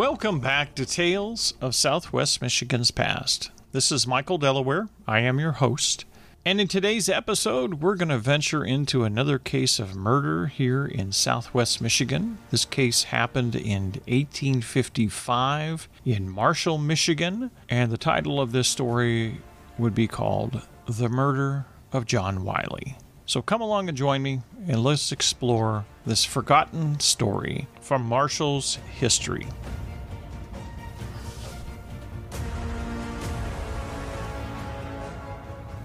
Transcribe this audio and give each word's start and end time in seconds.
Welcome 0.00 0.40
back 0.40 0.74
to 0.76 0.86
Tales 0.86 1.52
of 1.60 1.74
Southwest 1.74 2.40
Michigan's 2.40 2.90
Past. 2.90 3.50
This 3.72 3.92
is 3.92 4.06
Michael 4.06 4.38
Delaware. 4.38 4.88
I 5.06 5.18
am 5.20 5.38
your 5.38 5.52
host. 5.52 6.06
And 6.42 6.58
in 6.58 6.68
today's 6.68 7.10
episode, 7.10 7.82
we're 7.82 7.96
going 7.96 8.08
to 8.08 8.16
venture 8.16 8.64
into 8.64 9.04
another 9.04 9.38
case 9.38 9.78
of 9.78 9.94
murder 9.94 10.46
here 10.46 10.86
in 10.86 11.12
southwest 11.12 11.82
Michigan. 11.82 12.38
This 12.50 12.64
case 12.64 13.02
happened 13.02 13.54
in 13.54 14.00
1855 14.08 15.86
in 16.06 16.30
Marshall, 16.30 16.78
Michigan. 16.78 17.50
And 17.68 17.92
the 17.92 17.98
title 17.98 18.40
of 18.40 18.52
this 18.52 18.68
story 18.68 19.42
would 19.76 19.94
be 19.94 20.08
called 20.08 20.66
The 20.86 21.10
Murder 21.10 21.66
of 21.92 22.06
John 22.06 22.42
Wiley. 22.42 22.96
So 23.26 23.42
come 23.42 23.60
along 23.60 23.90
and 23.90 23.98
join 23.98 24.22
me, 24.22 24.40
and 24.66 24.82
let's 24.82 25.12
explore 25.12 25.84
this 26.06 26.24
forgotten 26.24 26.98
story 27.00 27.68
from 27.82 28.02
Marshall's 28.02 28.76
history. 28.98 29.46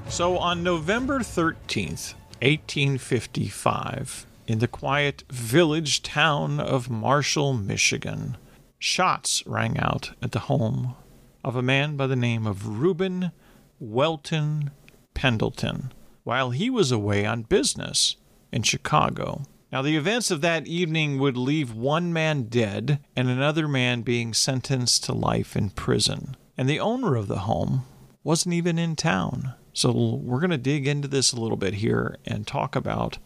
So 0.07 0.37
on 0.37 0.63
November 0.63 1.19
13th, 1.19 2.13
1855, 2.41 4.25
in 4.47 4.59
the 4.59 4.67
quiet 4.67 5.23
village 5.29 6.01
town 6.03 6.59
of 6.59 6.89
Marshall, 6.89 7.53
Michigan, 7.53 8.37
shots 8.79 9.43
rang 9.45 9.77
out 9.77 10.11
at 10.21 10.31
the 10.31 10.39
home 10.39 10.95
of 11.43 11.55
a 11.55 11.61
man 11.61 11.97
by 11.97 12.07
the 12.07 12.15
name 12.15 12.47
of 12.47 12.79
Reuben 12.79 13.31
Welton 13.79 14.71
Pendleton 15.13 15.91
while 16.23 16.51
he 16.51 16.69
was 16.69 16.91
away 16.91 17.25
on 17.25 17.41
business 17.43 18.15
in 18.51 18.63
Chicago. 18.63 19.43
Now, 19.71 19.81
the 19.81 19.97
events 19.97 20.31
of 20.31 20.41
that 20.41 20.67
evening 20.67 21.19
would 21.19 21.35
leave 21.35 21.73
one 21.73 22.13
man 22.13 22.43
dead 22.43 22.99
and 23.15 23.27
another 23.27 23.67
man 23.67 24.01
being 24.01 24.33
sentenced 24.33 25.03
to 25.03 25.13
life 25.13 25.55
in 25.55 25.71
prison. 25.71 26.37
And 26.57 26.69
the 26.69 26.79
owner 26.79 27.15
of 27.15 27.27
the 27.27 27.39
home 27.39 27.85
wasn't 28.23 28.53
even 28.53 28.79
in 28.79 28.95
town. 28.95 29.53
So, 29.75 29.91
we're 29.91 30.39
going 30.39 30.51
to 30.51 30.57
dig 30.57 30.87
into 30.87 31.09
this 31.09 31.33
a 31.33 31.39
little 31.39 31.57
bit 31.57 31.75
here 31.75 32.15
and 32.25 32.47
talk 32.47 32.77
about 32.77 33.17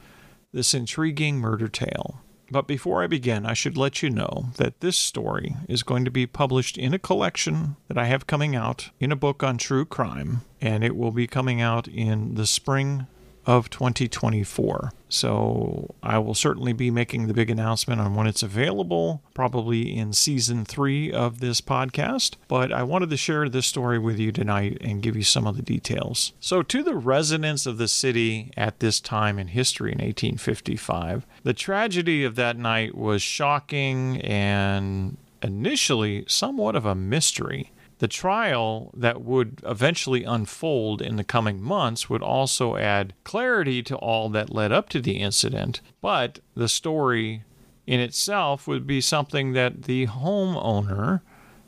this 0.52 0.74
intriguing 0.74 1.38
murder 1.38 1.68
tale. 1.68 2.22
But 2.50 2.66
before 2.66 3.04
I 3.04 3.08
begin, 3.08 3.46
I 3.46 3.54
should 3.54 3.78
let 3.78 4.02
you 4.02 4.10
know 4.10 4.48
that 4.58 4.80
this 4.80 4.98
story 4.98 5.56
is 5.68 5.84
going 5.84 6.06
to 6.06 6.12
be 6.12 6.26
published 6.26 6.76
in 6.76 6.92
a 6.96 6.98
collection 6.98 7.76
that 7.88 8.00
I 8.00 8.06
have 8.06 8.26
coming 8.26 8.56
out 8.56 8.90
in 9.00 9.12
a 9.12 9.16
book 9.16 9.44
on 9.44 9.60
true 9.60 9.86
crime, 9.86 10.42
and 10.60 10.84
it 10.84 10.96
will 10.96 11.12
be 11.12 11.28
coming 11.28 11.62
out 11.62 11.88
in 11.88 12.34
the 12.34 12.48
spring 12.48 13.06
of 13.46 13.70
2024. 13.70 14.92
So 15.10 15.96
I 16.04 16.20
will 16.20 16.36
certainly 16.36 16.72
be 16.72 16.92
making 16.92 17.28
the 17.28 17.34
big 17.34 17.50
announcement 17.50 18.00
on 18.00 18.14
when 18.14 18.28
it's 18.28 18.44
available, 18.44 19.24
probably 19.34 19.98
in 19.98 20.14
season 20.14 20.66
three 20.66 21.12
of 21.12 21.40
this 21.40 21.62
podcast. 21.62 22.36
But 22.48 22.72
I 22.72 22.84
wanted 22.84 23.10
to 23.10 23.18
share 23.18 23.50
this 23.50 23.66
story 23.66 23.98
with 23.98 24.20
you 24.20 24.32
tonight 24.32 24.78
and 24.82 25.02
give 25.02 25.16
you 25.16 25.24
some 25.24 25.48
of 25.48 25.56
the 25.56 25.64
details. 25.64 26.34
So, 26.40 26.62
to 26.62 26.84
the 26.84 26.96
residents 26.96 27.66
of 27.66 27.78
the 27.78 27.88
city 27.88 28.52
at 28.56 28.80
this 28.80 29.00
time 29.00 29.40
in 29.40 29.48
history 29.48 29.92
in 29.92 29.98
1855, 29.98 31.26
the 31.44 31.54
tragedy 31.54 32.24
of 32.24 32.36
that 32.36 32.58
night 32.58 32.96
was 32.96 33.22
shocking 33.22 34.22
and 34.22 35.18
initially 35.42 36.26
somewhat 36.28 36.76
of 36.76 36.86
a 36.86 36.96
mystery. 36.96 37.72
The 38.00 38.08
trial 38.08 38.92
that 38.96 39.22
would 39.22 39.60
eventually 39.66 40.24
unfold 40.24 41.02
in 41.02 41.18
the 41.18 41.24
coming 41.24 41.62
months 41.62 42.10
would 42.10 42.24
also 42.24 42.78
add 42.78 43.14
clarity 43.26 43.84
to 43.84 43.96
all 43.98 44.30
that 44.30 44.54
led 44.54 44.72
up 44.72 44.88
to 44.90 45.02
the 45.02 45.18
incident, 45.20 45.82
but 46.02 46.40
the 46.56 46.70
story 46.70 47.44
in 47.86 48.00
itself 48.00 48.68
would 48.68 48.88
be 48.88 49.02
something 49.02 49.52
that 49.54 49.84
the 49.84 50.08
homeowner, 50.08 51.22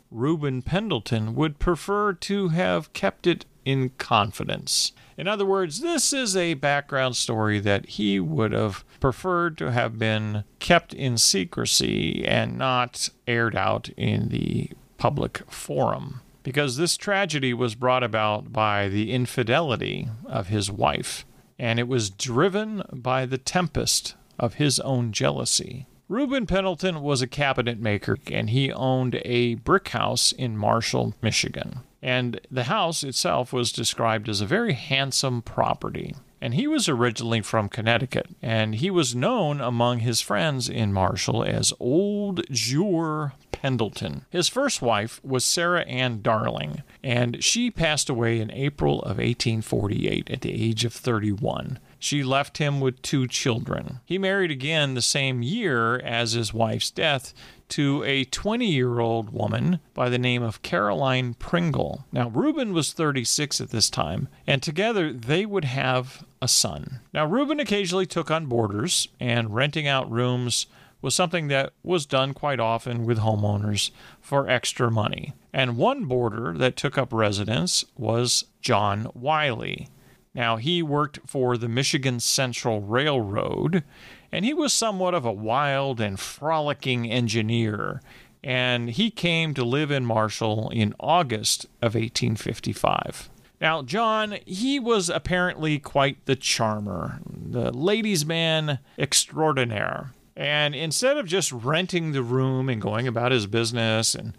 Reuben 0.10 0.62
Pendleton, 0.62 1.36
would 1.36 1.60
prefer 1.60 2.14
to 2.14 2.50
have 2.50 2.94
kept 2.94 3.28
it 3.28 3.46
in 3.66 3.90
confidence. 3.90 4.94
In 5.18 5.28
other 5.28 5.46
words, 5.46 5.82
this 5.82 6.14
is 6.14 6.38
a 6.38 6.54
background 6.56 7.18
story 7.18 7.60
that 7.60 7.86
he 7.90 8.20
would 8.20 8.54
have 8.54 8.86
preferred 9.00 9.58
to 9.58 9.72
have 9.72 10.00
been 10.00 10.46
kept 10.60 10.94
in 10.94 11.18
secrecy 11.18 12.26
and 12.26 12.58
not 12.58 13.10
aired 13.28 13.56
out 13.56 13.90
in 13.98 14.30
the 14.30 14.72
public 15.02 15.42
forum 15.50 16.22
because 16.44 16.78
this 16.78 16.96
tragedy 16.96 17.56
was 17.56 17.74
brought 17.74 18.04
about 18.04 18.54
by 18.54 18.88
the 18.88 19.12
infidelity 19.12 20.08
of 20.28 20.50
his 20.50 20.70
wife, 20.70 21.26
and 21.58 21.80
it 21.80 21.88
was 21.88 22.12
driven 22.12 22.84
by 22.94 23.26
the 23.26 23.40
tempest 23.40 24.14
of 24.38 24.56
his 24.56 24.80
own 24.82 25.12
jealousy. 25.12 25.88
Reuben 26.08 26.46
Pendleton 26.46 27.02
was 27.02 27.20
a 27.24 27.28
cabinet 27.28 27.80
maker 27.80 28.16
and 28.32 28.52
he 28.52 28.72
owned 28.72 29.20
a 29.26 29.56
brick 29.56 29.88
house 29.88 30.34
in 30.34 30.56
Marshall, 30.56 31.16
Michigan. 31.20 31.80
And 32.04 32.40
the 32.52 32.66
house 32.66 33.04
itself 33.04 33.52
was 33.52 33.72
described 33.72 34.30
as 34.30 34.40
a 34.40 34.46
very 34.46 34.74
handsome 34.74 35.42
property 35.42 36.14
and 36.42 36.56
he 36.56 36.68
was 36.68 36.90
originally 36.90 37.42
from 37.42 37.70
Connecticut, 37.70 38.28
and 38.42 38.76
he 38.76 38.90
was 38.90 39.16
known 39.16 39.62
among 39.62 40.00
his 40.00 40.22
friends 40.22 40.68
in 40.68 40.92
Marshall 40.92 41.44
as 41.44 41.72
Old 41.80 42.42
Jure 42.50 43.34
Pendleton. 43.52 44.26
His 44.32 44.50
first 44.50 44.82
wife 44.82 45.24
was 45.24 45.46
Sarah 45.46 45.84
Ann 45.84 46.22
Darling, 46.24 46.82
and 47.04 47.44
she 47.44 47.70
passed 47.70 48.10
away 48.10 48.40
in 48.40 48.50
April 48.52 49.02
of 49.04 49.18
1848 49.18 50.32
at 50.32 50.42
the 50.42 50.52
age 50.52 50.84
of 50.84 50.94
31. 50.94 51.78
She 52.02 52.24
left 52.24 52.58
him 52.58 52.80
with 52.80 53.04
two 53.04 53.28
children. 53.28 54.00
He 54.06 54.18
married 54.18 54.50
again 54.50 54.96
the 54.96 55.04
same 55.04 55.44
year 55.44 56.00
as 56.00 56.32
his 56.32 56.52
wife's 56.52 56.90
death 56.90 57.32
to 57.70 58.04
a 58.04 58.26
20 58.26 58.66
year 58.66 59.00
old 59.00 59.30
woman 59.30 59.80
by 59.94 60.10
the 60.10 60.18
name 60.18 60.42
of 60.42 60.64
Caroline 60.64 61.36
Pringle. 61.36 62.06
Now, 62.12 62.28
Reuben 62.30 62.74
was 62.74 62.92
36 62.92 63.62
at 63.62 63.70
this 63.70 63.88
time, 63.92 64.30
and 64.48 64.64
together 64.64 65.14
they 65.14 65.46
would 65.46 65.64
have 65.66 66.26
a 66.42 66.48
son. 66.48 67.02
Now, 67.14 67.28
Reuben 67.28 67.60
occasionally 67.60 68.08
took 68.08 68.32
on 68.32 68.48
boarders, 68.48 69.08
and 69.20 69.54
renting 69.54 69.88
out 69.88 70.12
rooms 70.12 70.66
was 71.04 71.14
something 71.14 71.50
that 71.50 71.72
was 71.84 72.08
done 72.08 72.34
quite 72.34 72.60
often 72.60 73.06
with 73.06 73.20
homeowners 73.20 73.92
for 74.20 74.50
extra 74.50 74.90
money. 74.90 75.34
And 75.54 75.78
one 75.78 76.06
boarder 76.06 76.58
that 76.58 76.76
took 76.76 76.98
up 76.98 77.14
residence 77.14 77.86
was 77.96 78.46
John 78.60 79.08
Wiley. 79.14 79.88
Now, 80.34 80.58
he 80.58 80.82
worked 80.82 81.20
for 81.26 81.58
the 81.58 81.68
Michigan 81.68 82.20
Central 82.20 82.82
Railroad 82.82 83.84
and 84.32 84.46
he 84.46 84.54
was 84.54 84.74
somewhat 84.74 85.14
of 85.14 85.26
a 85.26 85.32
wild 85.32 86.00
and 86.00 86.20
frolicking 86.20 87.10
engineer, 87.10 88.02
and 88.44 88.90
he 88.90 89.12
came 89.12 89.54
to 89.54 89.64
live 89.64 89.92
in 89.92 90.06
Marshall 90.06 90.70
in 90.70 90.96
August 91.00 91.66
of 91.82 91.96
1855. 91.96 93.30
Now, 93.60 93.84
John, 93.84 94.38
he 94.46 94.80
was 94.80 95.10
apparently 95.10 95.78
quite 95.78 96.26
the 96.26 96.36
charmer, 96.36 97.20
the 97.26 97.72
ladies' 97.72 98.26
man 98.26 98.80
extraordinaire. 98.98 100.14
And 100.36 100.74
instead 100.74 101.18
of 101.18 101.28
just 101.28 101.52
renting 101.52 102.14
the 102.14 102.24
room 102.24 102.70
and 102.70 102.82
going 102.82 103.08
about 103.08 103.34
his 103.34 103.46
business 103.46 104.16
and 104.16 104.34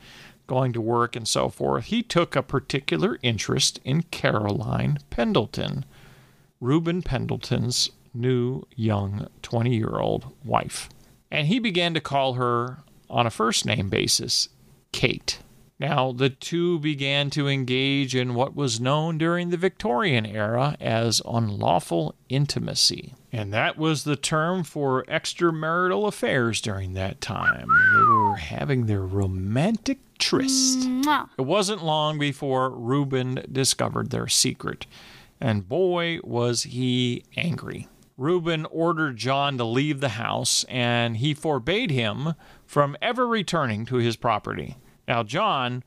going 0.46 0.72
to 0.72 0.80
work 0.80 1.16
and 1.16 1.26
so 1.26 1.48
forth, 1.48 1.86
he 1.86 2.02
took 2.02 2.36
a 2.36 2.42
particular 2.42 3.18
interest 3.22 3.80
in 3.84 4.02
Caroline 4.04 4.98
Pendleton, 5.10 5.84
Reuben 6.60 7.02
Pendleton's 7.02 7.90
new 8.14 8.62
young 8.76 9.26
20 9.42 9.74
year 9.74 9.98
old 9.98 10.26
wife. 10.44 10.88
And 11.30 11.46
he 11.46 11.58
began 11.58 11.94
to 11.94 12.00
call 12.00 12.34
her 12.34 12.78
on 13.08 13.26
a 13.26 13.30
first 13.30 13.64
name 13.64 13.88
basis 13.88 14.48
Kate. 14.92 15.38
Now, 15.78 16.12
the 16.12 16.30
two 16.30 16.78
began 16.78 17.30
to 17.30 17.48
engage 17.48 18.14
in 18.14 18.34
what 18.34 18.54
was 18.54 18.80
known 18.80 19.18
during 19.18 19.50
the 19.50 19.56
Victorian 19.56 20.24
era 20.24 20.76
as 20.80 21.20
unlawful 21.26 22.14
intimacy. 22.28 23.14
And 23.32 23.52
that 23.52 23.78
was 23.78 24.04
the 24.04 24.16
term 24.16 24.62
for 24.62 25.04
extramarital 25.04 26.06
affairs 26.06 26.60
during 26.60 26.92
that 26.94 27.22
time. 27.22 27.66
They 27.94 28.02
were 28.02 28.36
having 28.36 28.84
their 28.84 29.00
romantic 29.00 29.98
tryst. 30.18 30.80
Mwah. 30.80 31.30
It 31.38 31.42
wasn't 31.42 31.82
long 31.82 32.18
before 32.18 32.70
Reuben 32.70 33.42
discovered 33.50 34.10
their 34.10 34.28
secret. 34.28 34.86
And 35.40 35.66
boy, 35.66 36.20
was 36.22 36.64
he 36.64 37.24
angry. 37.36 37.88
Reuben 38.18 38.66
ordered 38.66 39.16
John 39.16 39.56
to 39.56 39.64
leave 39.64 40.00
the 40.00 40.10
house 40.10 40.64
and 40.68 41.16
he 41.16 41.32
forbade 41.32 41.90
him 41.90 42.34
from 42.66 42.96
ever 43.00 43.26
returning 43.26 43.86
to 43.86 43.96
his 43.96 44.16
property. 44.16 44.76
Now, 45.08 45.22
John 45.22 45.82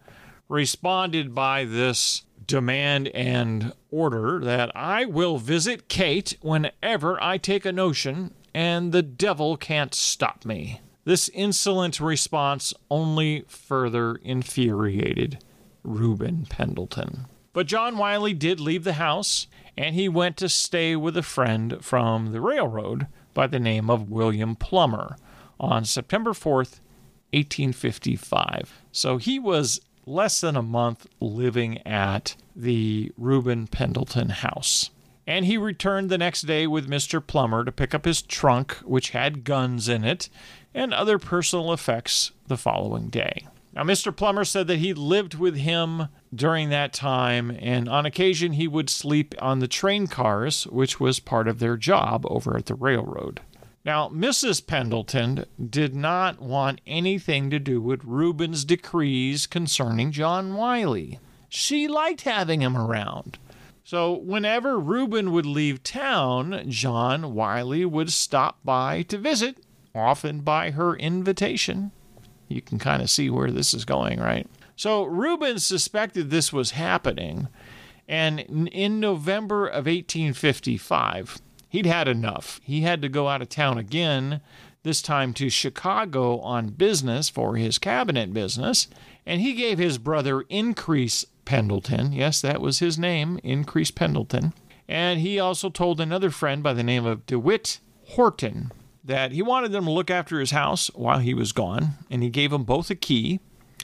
responded 0.50 1.34
by 1.36 1.64
this 1.64 2.24
demand 2.48 3.08
and 3.10 3.74
order 3.92 4.40
that 4.44 4.72
I 4.76 5.06
will 5.06 5.38
visit 5.38 5.88
Kate 5.88 6.38
whenever 6.42 7.22
I 7.22 7.38
take 7.38 7.66
a 7.66 7.72
notion, 7.72 8.34
and 8.54 8.92
the 8.92 9.02
devil 9.02 9.58
can't 9.58 9.94
stop 9.94 10.46
me. 10.46 10.82
This 11.04 11.30
insolent 11.30 12.00
response 12.00 12.74
only 12.90 13.46
further 13.48 14.16
infuriated 14.16 15.44
Reuben 15.84 16.48
Pendleton. 16.50 17.28
But 17.54 17.68
John 17.68 17.98
Wiley 17.98 18.34
did 18.34 18.60
leave 18.60 18.84
the 18.84 18.94
house 18.94 19.48
and 19.78 19.96
he 19.96 20.10
went 20.10 20.38
to 20.38 20.50
stay 20.50 20.96
with 20.96 21.18
a 21.18 21.24
friend 21.24 21.78
from 21.82 22.32
the 22.32 22.42
railroad 22.42 23.08
by 23.34 23.48
the 23.48 23.60
name 23.60 23.90
of 23.90 24.10
William 24.10 24.56
Plummer 24.56 25.18
on 25.60 25.86
September 25.86 26.32
4th, 26.32 26.80
1855. 27.34 28.84
So 28.92 29.18
he 29.18 29.38
was 29.40 29.82
less 30.06 30.42
than 30.42 30.56
a 30.56 30.62
month 30.62 31.08
living 31.20 31.86
at 31.86 32.36
the 32.56 33.12
Reuben 33.18 33.68
Pendleton 33.68 34.30
house. 34.30 34.90
And 35.28 35.46
he 35.46 35.58
returned 35.58 36.10
the 36.10 36.18
next 36.18 36.44
day 36.44 36.68
with 36.68 36.90
Mr. 36.90 37.26
Plummer 37.26 37.64
to 37.64 37.72
pick 37.72 37.96
up 37.96 38.06
his 38.06 38.22
trunk, 38.22 38.74
which 38.84 39.10
had 39.10 39.44
guns 39.44 39.90
in 39.90 40.04
it, 40.04 40.30
and 40.74 40.94
other 40.94 41.18
personal 41.18 41.74
effects 41.74 42.32
the 42.48 42.58
following 42.58 43.10
day. 43.10 43.48
Now, 43.74 43.84
Mr. 43.84 44.16
Plummer 44.16 44.46
said 44.46 44.68
that 44.68 44.78
he 44.78 44.94
lived 44.94 45.34
with 45.34 45.58
him 45.58 46.08
during 46.34 46.70
that 46.70 46.94
time, 46.94 47.58
and 47.60 47.90
on 47.90 48.06
occasion 48.06 48.54
he 48.54 48.68
would 48.68 48.90
sleep 48.90 49.36
on 49.40 49.60
the 49.60 49.68
train 49.68 50.08
cars, 50.08 50.66
which 50.68 51.00
was 51.00 51.20
part 51.20 51.48
of 51.48 51.60
their 51.60 51.76
job 51.76 52.26
over 52.30 52.56
at 52.56 52.68
the 52.68 52.76
railroad. 52.76 53.42
Now, 53.86 54.10
Mrs. 54.10 54.66
Pendleton 54.66 55.46
did 55.70 55.96
not 55.96 56.42
want 56.42 56.82
anything 56.88 57.52
to 57.52 57.60
do 57.60 57.80
with 57.80 58.04
Reuben's 58.04 58.66
decrees 58.66 59.46
concerning 59.46 60.12
John 60.12 60.56
Wiley. 60.56 61.20
She 61.50 61.88
liked 61.88 62.22
having 62.22 62.62
him 62.62 62.76
around. 62.76 63.38
So, 63.84 64.14
whenever 64.14 64.80
Reuben 64.80 65.32
would 65.32 65.46
leave 65.46 65.84
town, 65.84 66.66
John 66.68 67.36
Wiley 67.36 67.86
would 67.86 68.12
stop 68.12 68.58
by 68.66 69.04
to 69.04 69.20
visit, 69.20 69.60
often 69.94 70.40
by 70.40 70.72
her 70.72 70.96
invitation. 70.96 71.92
You 72.48 72.64
can 72.64 72.80
kind 72.80 73.04
of 73.04 73.12
see 73.12 73.30
where 73.30 73.52
this 73.52 73.76
is 73.76 73.86
going, 73.86 74.20
right? 74.20 74.48
So, 74.76 75.04
Reuben 75.04 75.60
suspected 75.60 76.32
this 76.32 76.52
was 76.52 76.72
happening, 76.72 77.50
and 78.08 78.40
in 78.40 79.00
November 79.00 79.68
of 79.68 79.86
1855, 79.86 81.40
he'd 81.76 81.86
had 81.86 82.08
enough. 82.08 82.62
He 82.64 82.82
had 82.82 83.02
to 83.02 83.10
go 83.10 83.28
out 83.28 83.42
of 83.42 83.50
town 83.50 83.78
again, 83.78 84.40
this 84.84 85.02
time 85.02 85.34
to 85.34 85.50
Chicago 85.50 86.40
on 86.40 86.70
business 86.70 87.28
for 87.28 87.58
his 87.58 87.78
cabinet 87.78 88.34
business, 88.34 88.88
and 89.26 89.42
he 89.42 89.54
gave 89.54 89.78
his 89.78 89.98
brother 89.98 90.44
Increase 90.44 91.26
Pendleton, 91.44 92.14
yes, 92.14 92.40
that 92.42 92.62
was 92.62 92.80
his 92.80 92.98
name, 92.98 93.40
Increase 93.44 93.92
Pendleton, 93.92 94.54
and 94.88 95.20
he 95.20 95.38
also 95.38 95.70
told 95.70 96.00
another 96.00 96.30
friend 96.30 96.64
by 96.64 96.72
the 96.72 96.84
name 96.84 97.06
of 97.06 97.26
DeWitt 97.26 97.80
Horton 98.10 98.72
that 99.04 99.34
he 99.34 99.42
wanted 99.42 99.74
them 99.74 99.84
to 99.84 99.92
look 99.92 100.10
after 100.10 100.40
his 100.40 100.52
house 100.52 100.88
while 100.96 101.20
he 101.20 101.34
was 101.34 101.52
gone, 101.52 101.96
and 102.10 102.24
he 102.24 102.30
gave 102.30 102.52
them 102.52 102.64
both 102.64 102.90
a 102.90 102.96
key, 102.96 103.42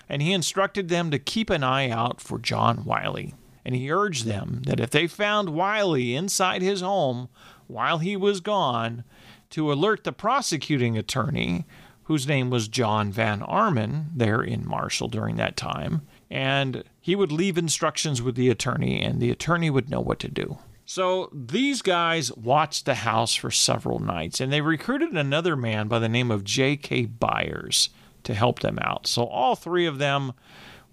and 0.07 0.21
he 0.21 0.31
instructed 0.31 0.87
them 0.87 1.11
to 1.11 1.19
keep 1.19 1.49
an 1.49 1.63
eye 1.63 1.89
out 1.89 2.21
for 2.21 2.39
John 2.39 2.85
Wiley. 2.85 3.33
And 3.63 3.75
he 3.75 3.91
urged 3.91 4.25
them 4.25 4.63
that 4.65 4.79
if 4.79 4.89
they 4.89 5.05
found 5.05 5.49
Wiley 5.49 6.15
inside 6.15 6.61
his 6.61 6.81
home 6.81 7.29
while 7.71 7.99
he 7.99 8.15
was 8.15 8.39
gone, 8.39 9.03
to 9.51 9.71
alert 9.71 10.03
the 10.03 10.11
prosecuting 10.11 10.97
attorney, 10.97 11.65
whose 12.03 12.27
name 12.27 12.49
was 12.49 12.67
John 12.67 13.11
Van 13.11 13.41
Arman, 13.41 14.07
there 14.15 14.41
in 14.41 14.67
Marshall 14.67 15.07
during 15.07 15.35
that 15.37 15.57
time, 15.57 16.01
and 16.29 16.83
he 16.99 17.15
would 17.15 17.31
leave 17.31 17.57
instructions 17.57 18.21
with 18.21 18.35
the 18.35 18.49
attorney, 18.49 19.01
and 19.01 19.21
the 19.21 19.31
attorney 19.31 19.69
would 19.69 19.89
know 19.89 20.01
what 20.01 20.19
to 20.19 20.27
do. 20.27 20.57
So 20.85 21.29
these 21.33 21.81
guys 21.81 22.33
watched 22.33 22.85
the 22.85 22.95
house 22.95 23.33
for 23.33 23.51
several 23.51 23.99
nights, 23.99 24.41
and 24.41 24.51
they 24.51 24.61
recruited 24.61 25.13
another 25.13 25.55
man 25.55 25.87
by 25.87 25.99
the 25.99 26.09
name 26.09 26.31
of 26.31 26.43
J.K. 26.43 27.05
Byers 27.05 27.89
to 28.23 28.33
help 28.33 28.59
them 28.59 28.77
out. 28.81 29.07
So 29.07 29.25
all 29.25 29.55
three 29.55 29.85
of 29.85 29.99
them 29.99 30.33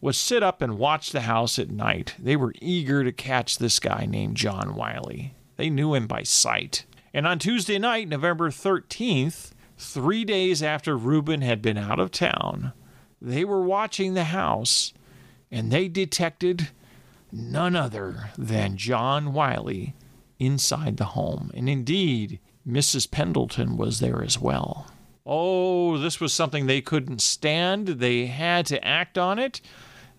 would 0.01 0.15
sit 0.15 0.43
up 0.43 0.63
and 0.63 0.79
watch 0.79 1.11
the 1.11 1.23
house 1.23 1.59
at 1.59 1.71
night. 1.71 2.15
They 2.19 2.37
were 2.37 2.55
eager 2.61 3.03
to 3.03 3.11
catch 3.11 3.59
this 3.59 3.81
guy 3.81 4.07
named 4.07 4.37
John 4.37 4.77
Wiley. 4.77 5.35
They 5.59 5.69
knew 5.69 5.93
him 5.93 6.07
by 6.07 6.23
sight. 6.23 6.87
And 7.13 7.27
on 7.27 7.39
Tuesday 7.39 7.79
night, 7.79 8.09
November 8.09 8.49
13th, 8.49 9.51
three 9.77 10.25
days 10.25 10.63
after 10.63 10.97
Reuben 10.97 11.43
had 11.43 11.61
been 11.61 11.77
out 11.77 11.99
of 11.99 12.13
town, 12.13 12.73
they 13.21 13.45
were 13.45 13.63
watching 13.63 14.15
the 14.15 14.25
house 14.25 14.95
and 15.51 15.71
they 15.71 15.89
detected 15.89 16.69
none 17.33 17.75
other 17.75 18.31
than 18.39 18.77
John 18.77 19.33
Wiley 19.33 19.95
inside 20.39 20.97
the 20.97 21.07
home. 21.07 21.51
And 21.55 21.69
indeed, 21.69 22.39
Mrs. 22.67 23.11
Pendleton 23.11 23.77
was 23.77 23.99
there 23.99 24.23
as 24.23 24.39
well. 24.39 24.87
Oh, 25.27 25.99
this 25.99 26.21
was 26.21 26.33
something 26.33 26.67
they 26.67 26.81
couldn't 26.81 27.21
stand. 27.21 27.89
They 27.89 28.27
had 28.27 28.65
to 28.67 28.83
act 28.87 29.19
on 29.19 29.41
it. 29.41 29.61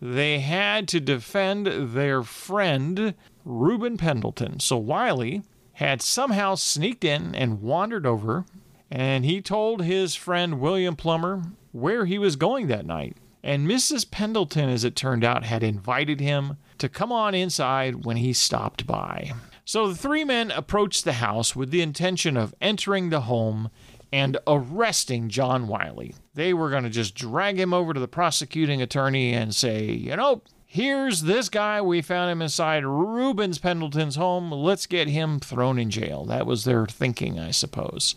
They 0.01 0.39
had 0.39 0.87
to 0.89 0.99
defend 0.99 1.93
their 1.93 2.23
friend, 2.23 3.13
Reuben 3.43 3.97
Pendleton. 3.97 4.59
So 4.59 4.77
Wiley 4.77 5.43
had 5.73 6.01
somehow 6.01 6.55
sneaked 6.55 7.03
in 7.03 7.35
and 7.35 7.61
wandered 7.61 8.05
over, 8.05 8.45
and 8.89 9.25
he 9.25 9.41
told 9.41 9.83
his 9.83 10.15
friend 10.15 10.59
William 10.59 10.95
Plummer 10.95 11.43
where 11.71 12.05
he 12.05 12.17
was 12.17 12.35
going 12.35 12.67
that 12.67 12.85
night. 12.85 13.17
And 13.43 13.67
Mrs. 13.67 14.09
Pendleton, 14.09 14.69
as 14.69 14.83
it 14.83 14.95
turned 14.95 15.23
out, 15.23 15.43
had 15.45 15.63
invited 15.63 16.19
him 16.19 16.57
to 16.77 16.89
come 16.89 17.11
on 17.11 17.33
inside 17.33 18.05
when 18.05 18.17
he 18.17 18.33
stopped 18.33 18.85
by. 18.85 19.33
So 19.63 19.87
the 19.87 19.95
three 19.95 20.23
men 20.23 20.51
approached 20.51 21.05
the 21.05 21.13
house 21.13 21.55
with 21.55 21.71
the 21.71 21.81
intention 21.81 22.35
of 22.35 22.55
entering 22.59 23.09
the 23.09 23.21
home 23.21 23.69
and 24.11 24.37
arresting 24.47 25.29
John 25.29 25.67
Wiley. 25.67 26.15
They 26.33 26.53
were 26.53 26.69
going 26.69 26.83
to 26.83 26.89
just 26.89 27.15
drag 27.15 27.59
him 27.59 27.73
over 27.73 27.93
to 27.93 27.99
the 27.99 28.07
prosecuting 28.07 28.81
attorney 28.81 29.33
and 29.33 29.53
say, 29.53 29.85
you 29.91 30.15
know, 30.15 30.41
here's 30.65 31.23
this 31.23 31.49
guy. 31.49 31.81
We 31.81 32.01
found 32.01 32.31
him 32.31 32.41
inside 32.41 32.85
Reuben's 32.85 33.59
Pendleton's 33.59 34.15
home. 34.15 34.51
Let's 34.51 34.85
get 34.85 35.07
him 35.07 35.39
thrown 35.39 35.77
in 35.77 35.89
jail. 35.89 36.25
That 36.25 36.47
was 36.47 36.63
their 36.63 36.85
thinking, 36.85 37.39
I 37.39 37.51
suppose. 37.51 38.15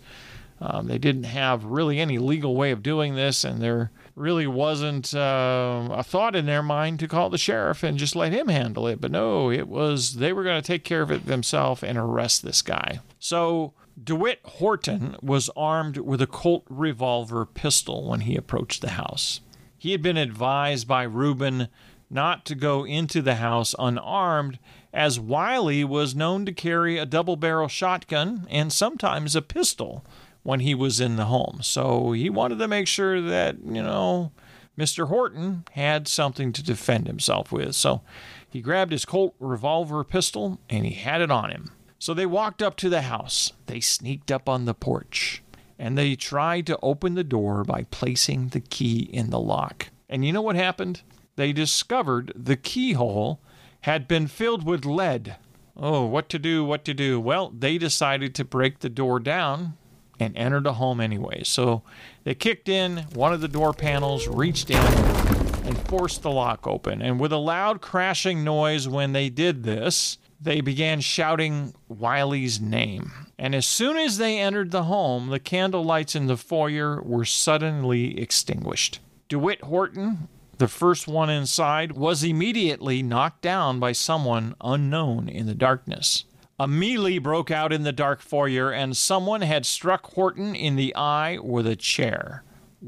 Um, 0.61 0.87
they 0.87 0.99
didn't 0.99 1.25
have 1.25 1.65
really 1.65 1.99
any 1.99 2.19
legal 2.19 2.55
way 2.55 2.71
of 2.71 2.83
doing 2.83 3.17
this, 3.17 3.43
and 3.45 3.61
there 3.61 3.91
really 4.15 4.47
wasn't 4.47 5.15
uh, 5.15 5.89
a 5.91 6.03
thought 6.03 6.37
in 6.37 6.47
their 6.47 6.63
mind 6.63 6.99
to 7.01 7.09
call 7.09 7.31
the 7.31 7.39
sheriff 7.39 7.83
and 7.83 7.99
just 7.99 8.15
let 8.15 8.33
him 8.33 8.49
handle 8.49 8.87
it. 8.87 9.01
But 9.01 9.11
no, 9.11 9.51
it 9.51 9.69
was 9.69 10.17
they 10.17 10.33
were 10.33 10.45
going 10.45 10.61
to 10.61 10.67
take 10.67 10.85
care 10.85 11.03
of 11.03 11.11
it 11.11 11.27
themselves 11.27 11.83
and 11.83 11.97
arrest 11.97 12.43
this 12.43 12.63
guy. 12.63 13.01
So 13.19 13.73
DeWitt 14.03 14.41
Horton 14.45 15.17
was 15.23 15.51
armed 15.57 15.99
with 15.99 16.21
a 16.23 16.27
Colt 16.27 16.65
revolver 16.69 17.47
pistol 17.47 18.09
when 18.09 18.21
he 18.21 18.37
approached 18.37 18.81
the 18.81 18.91
house. 18.91 19.41
He 19.79 19.93
had 19.93 20.03
been 20.03 20.17
advised 20.17 20.87
by 20.87 21.03
Reuben 21.03 21.69
not 22.09 22.45
to 22.45 22.55
go 22.55 22.85
into 22.85 23.23
the 23.23 23.37
house 23.37 23.75
unarmed, 23.79 24.59
as 24.93 25.19
Wiley 25.19 25.83
was 25.83 26.15
known 26.15 26.45
to 26.45 26.53
carry 26.53 26.99
a 26.99 27.07
double 27.07 27.37
barrel 27.37 27.69
shotgun 27.69 28.47
and 28.51 28.71
sometimes 28.71 29.35
a 29.35 29.41
pistol 29.43 30.05
when 30.43 30.61
he 30.61 30.75
was 30.75 31.01
in 31.01 31.17
the 31.17 31.27
home. 31.27 31.61
So 31.63 32.13
he 32.13 32.29
wanted 32.31 32.59
to 32.59 32.69
make 32.69 32.87
sure 32.87 33.21
that, 33.21 33.59
you 33.65 33.83
know, 33.83 34.33
Mr. 34.79 35.09
Horton 35.09 35.65
had 35.73 36.09
something 36.09 36.53
to 36.53 36.63
defend 36.63 37.07
himself 37.07 37.53
with. 37.53 37.75
So 37.75 38.03
he 38.49 38.61
grabbed 38.61 38.93
his 38.93 39.05
Colt 39.05 39.35
revolver 39.39 40.03
pistol 40.05 40.61
and 40.69 40.85
he 40.85 40.95
had 40.95 41.21
it 41.21 41.31
on 41.31 41.51
him. 41.51 41.71
So 41.99 42.15
they 42.15 42.27
walked 42.27 42.63
up 42.63 42.77
to 42.77 42.89
the 42.89 43.03
house. 43.03 43.53
They 43.67 43.81
sneaked 43.81 44.33
up 44.33 44.49
on 44.49 44.65
the 44.65 44.75
porch 44.75 45.43
and 45.79 45.97
they 45.97 46.17
tried 46.17 46.67
to 46.67 46.79
open 46.83 47.15
the 47.15 47.25
door 47.25 47.65
by 47.65 47.87
placing 47.91 48.49
the 48.49 48.61
key 48.61 49.09
in 49.13 49.31
the 49.31 49.41
lock. 49.41 49.89
And 50.09 50.25
you 50.25 50.33
know 50.33 50.43
what 50.43 50.57
happened? 50.57 51.03
They 51.37 51.53
discovered 51.53 52.33
the 52.35 52.57
keyhole 52.57 53.41
had 53.83 54.07
been 54.07 54.27
filled 54.27 54.65
with 54.65 54.85
lead. 54.85 55.37
Oh, 55.77 56.05
what 56.05 56.29
to 56.31 56.39
do, 56.39 56.65
what 56.65 56.85
to 56.85 56.95
do? 56.95 57.19
Well, 57.19 57.51
they 57.57 57.79
decided 57.79 58.35
to 58.35 58.45
break 58.45 58.81
the 58.81 58.91
door 58.91 59.19
down 59.19 59.77
and 60.23 60.37
entered 60.37 60.65
the 60.65 60.75
home 60.75 61.01
anyway. 61.01 61.43
So 61.45 61.83
they 62.25 62.35
kicked 62.35 62.69
in 62.69 62.99
one 63.15 63.33
of 63.33 63.41
the 63.41 63.49
door 63.49 63.73
panels, 63.73 64.29
reached 64.29 64.71
in, 64.71 64.77
and 64.77 65.79
forced 65.89 66.23
the 66.23 66.31
lock 66.31 66.67
open. 66.67 67.03
And 67.03 67.21
with 67.21 67.33
a 67.33 67.39
loud 67.39 67.81
crashing 67.81 68.45
noise 68.45 68.89
when 68.89 69.13
they 69.13 69.29
did 69.29 69.65
this, 69.65 70.19
they 70.41 70.61
began 70.61 71.01
shouting 71.01 71.73
Wiley's 71.89 72.61
name. 72.61 73.13
And 73.39 73.55
as 73.55 73.67
soon 73.67 73.97
as 73.97 74.19
they 74.19 74.39
entered 74.39 74.71
the 74.71 74.85
home, 74.85 75.29
the 75.29 75.39
candle 75.39 75.85
lights 75.85 76.17
in 76.17 76.27
the 76.27 76.37
foyer 76.37 77.01
were 77.03 77.25
suddenly 77.25 78.21
extinguished. 78.21 78.99
DeWitt 79.29 79.63
Horton, 79.63 80.29
the 80.59 80.69
first 80.69 81.07
one 81.07 81.31
inside, 81.31 81.93
was 81.93 82.25
immediately 82.25 83.03
knocked 83.03 83.41
down 83.43 83.79
by 83.79 83.93
someone 83.93 84.55
unknown 84.61 85.29
in 85.29 85.47
the 85.47 85.55
darkness. 85.55 86.25
A 86.63 86.69
melee 86.69 87.19
broke 87.19 87.51
out 87.51 87.73
in 87.73 87.83
the 87.83 87.91
dark 87.91 88.21
foyer, 88.21 88.71
and 88.71 88.97
someone 88.97 89.41
had 89.41 89.67
struck 89.67 90.15
Horton 90.15 90.55
in 90.55 90.77
the 90.77 90.95
eye 90.95 91.39
with 91.43 91.67
a 91.67 91.75
chair. 91.75 92.45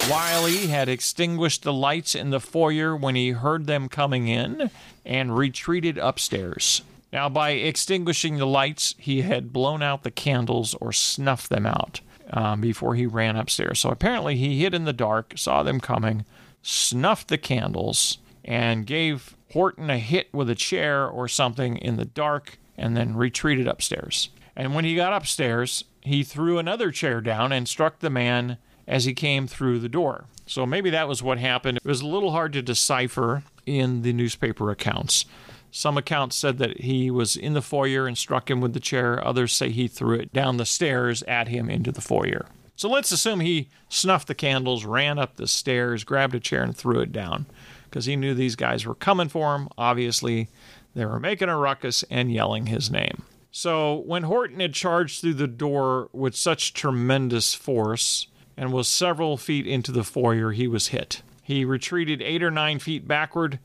Wiley 0.09 0.69
had 0.69 0.88
extinguished 0.88 1.64
the 1.64 1.73
lights 1.73 2.14
in 2.14 2.31
the 2.31 2.38
foyer 2.38 2.95
when 2.95 3.16
he 3.16 3.31
heard 3.31 3.66
them 3.66 3.88
coming 3.88 4.28
in 4.28 4.71
and 5.04 5.37
retreated 5.37 5.99
upstairs. 5.99 6.83
Now, 7.12 7.28
by 7.28 7.50
extinguishing 7.50 8.37
the 8.37 8.47
lights, 8.47 8.95
he 8.97 9.23
had 9.23 9.52
blown 9.52 9.83
out 9.83 10.04
the 10.04 10.12
candles 10.12 10.75
or 10.75 10.93
snuffed 10.93 11.49
them 11.49 11.66
out 11.66 12.00
um, 12.31 12.61
before 12.61 12.95
he 12.95 13.07
ran 13.07 13.35
upstairs. 13.35 13.81
So 13.81 13.88
apparently, 13.88 14.37
he 14.37 14.61
hid 14.61 14.73
in 14.73 14.85
the 14.85 14.93
dark, 14.93 15.33
saw 15.35 15.64
them 15.64 15.81
coming, 15.81 16.25
snuffed 16.62 17.26
the 17.26 17.38
candles, 17.38 18.19
and 18.45 18.87
gave 18.87 19.35
Horton 19.52 19.90
a 19.90 19.99
hit 19.99 20.33
with 20.33 20.49
a 20.49 20.54
chair 20.54 21.09
or 21.09 21.26
something 21.26 21.76
in 21.76 21.97
the 21.97 22.04
dark 22.04 22.57
and 22.76 22.97
then 22.97 23.16
retreated 23.16 23.66
upstairs. 23.66 24.31
And 24.57 24.75
when 24.75 24.85
he 24.85 24.95
got 24.95 25.12
upstairs, 25.12 25.85
he 26.02 26.23
threw 26.23 26.59
another 26.59 26.90
chair 26.90 27.21
down 27.21 27.52
and 27.52 27.69
struck 27.69 28.00
the 28.00 28.11
man 28.11 28.59
as 28.87 29.04
he 29.04 29.14
came 29.14 29.47
through 29.47 29.78
the 29.78 29.88
door. 29.88 30.26
So 30.47 30.66
maybe 30.66 30.90
that 30.90 31.09
was 31.09 31.23
what 31.23 31.38
happened. 31.38 31.78
It 31.78 31.88
was 31.88 32.02
a 32.02 32.07
little 32.07 32.33
hard 32.33 32.52
to 32.52 32.62
decipher 32.62 33.43
in 33.66 34.02
the 34.02 34.12
newspaper 34.12 34.71
accounts. 34.71 35.25
Some 35.71 35.99
accounts 35.99 36.37
said 36.37 36.59
that 36.59 36.83
he 36.83 37.11
was 37.11 37.37
in 37.37 37.54
the 37.54 37.62
foyer 37.62 38.07
and 38.07 38.16
struck 38.16 38.50
him 38.50 38.61
with 38.61 38.75
the 38.75 38.81
chair. 38.81 39.26
Others 39.26 39.52
say 39.52 39.71
he 39.71 39.88
threw 39.88 40.19
it 40.19 40.33
down 40.33 40.57
the 40.57 40.66
stairs 40.66 41.23
at 41.25 41.49
him 41.49 41.69
into 41.69 41.90
the 41.90 42.00
foyer. 42.00 42.47
So 42.76 42.88
let's 42.88 43.11
assume 43.11 43.40
he 43.40 43.69
snuffed 43.88 44.28
the 44.28 44.35
candles, 44.35 44.85
ran 44.85 45.19
up 45.19 45.37
the 45.37 45.49
stairs, 45.49 46.04
grabbed 46.04 46.35
a 46.35 46.40
chair, 46.40 46.62
and 46.62 46.76
threw 46.76 47.00
it 47.00 47.12
down 47.12 47.47
because 47.85 48.04
he 48.04 48.16
knew 48.16 48.35
these 48.35 48.57
guys 48.57 48.85
were 48.85 48.95
coming 48.95 49.28
for 49.28 49.54
him. 49.54 49.69
Obviously, 49.78 50.49
they 50.95 51.05
were 51.05 51.21
making 51.21 51.49
a 51.49 51.57
ruckus 51.57 52.05
and 52.11 52.33
yelling 52.33 52.67
his 52.67 52.91
name. 52.91 53.25
So 53.51 54.03
when 54.07 54.25
Horton 54.25 54.61
had 54.61 54.75
charged 54.75 55.21
through 55.21 55.35
the 55.35 55.47
door 55.47 56.09
with 56.13 56.35
such 56.35 56.75
tremendous 56.75 57.55
force 57.55 58.27
and 58.57 58.73
was 58.73 58.89
several 58.89 59.37
feet 59.37 59.67
into 59.67 59.93
the 59.93 60.05
foyer, 60.05 60.53
he 60.53 60.67
was 60.67 60.89
hit. 60.89 61.23
He 61.43 61.65
retreated 61.65 62.23
eight 62.23 62.43
or 62.43 62.51
nine 62.51 62.79
feet 62.79 63.07
backward 63.07 63.59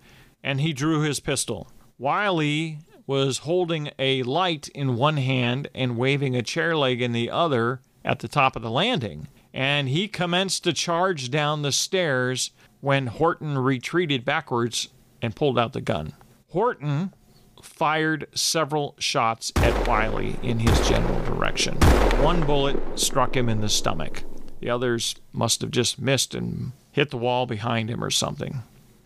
and 0.43 0.61
he 0.61 0.73
drew 0.73 1.01
his 1.01 1.19
pistol. 1.19 1.71
Wiley 1.97 2.79
was 3.07 3.39
holding 3.39 3.89
a 3.97 4.21
light 4.23 4.67
in 4.69 4.95
one 4.95 5.17
hand 5.17 5.67
and 5.73 5.97
waving 5.97 6.35
a 6.35 6.43
chair 6.43 6.77
leg 6.77 7.01
in 7.01 7.11
the 7.11 7.29
other 7.29 7.81
at 8.05 8.19
the 8.19 8.27
top 8.27 8.55
of 8.55 8.61
the 8.61 8.69
landing. 8.69 9.27
And 9.53 9.89
he 9.89 10.07
commenced 10.07 10.63
to 10.65 10.73
charge 10.73 11.31
down 11.31 11.63
the 11.63 11.71
stairs 11.71 12.51
when 12.81 13.07
Horton 13.07 13.57
retreated 13.57 14.23
backwards 14.23 14.89
and 15.21 15.35
pulled 15.35 15.57
out 15.57 15.73
the 15.73 15.81
gun. 15.81 16.13
Horton 16.49 17.13
fired 17.61 18.27
several 18.33 18.95
shots 18.99 19.51
at 19.57 19.87
Wiley 19.87 20.35
in 20.43 20.59
his 20.59 20.87
general 20.87 21.23
direction. 21.25 21.75
One 22.21 22.45
bullet 22.45 22.77
struck 22.99 23.35
him 23.35 23.49
in 23.49 23.61
the 23.61 23.69
stomach. 23.69 24.23
The 24.59 24.69
others 24.69 25.15
must 25.31 25.61
have 25.61 25.71
just 25.71 25.99
missed 25.99 26.35
and 26.35 26.73
hit 26.91 27.11
the 27.11 27.17
wall 27.17 27.45
behind 27.45 27.89
him 27.89 28.03
or 28.03 28.09
something. 28.09 28.63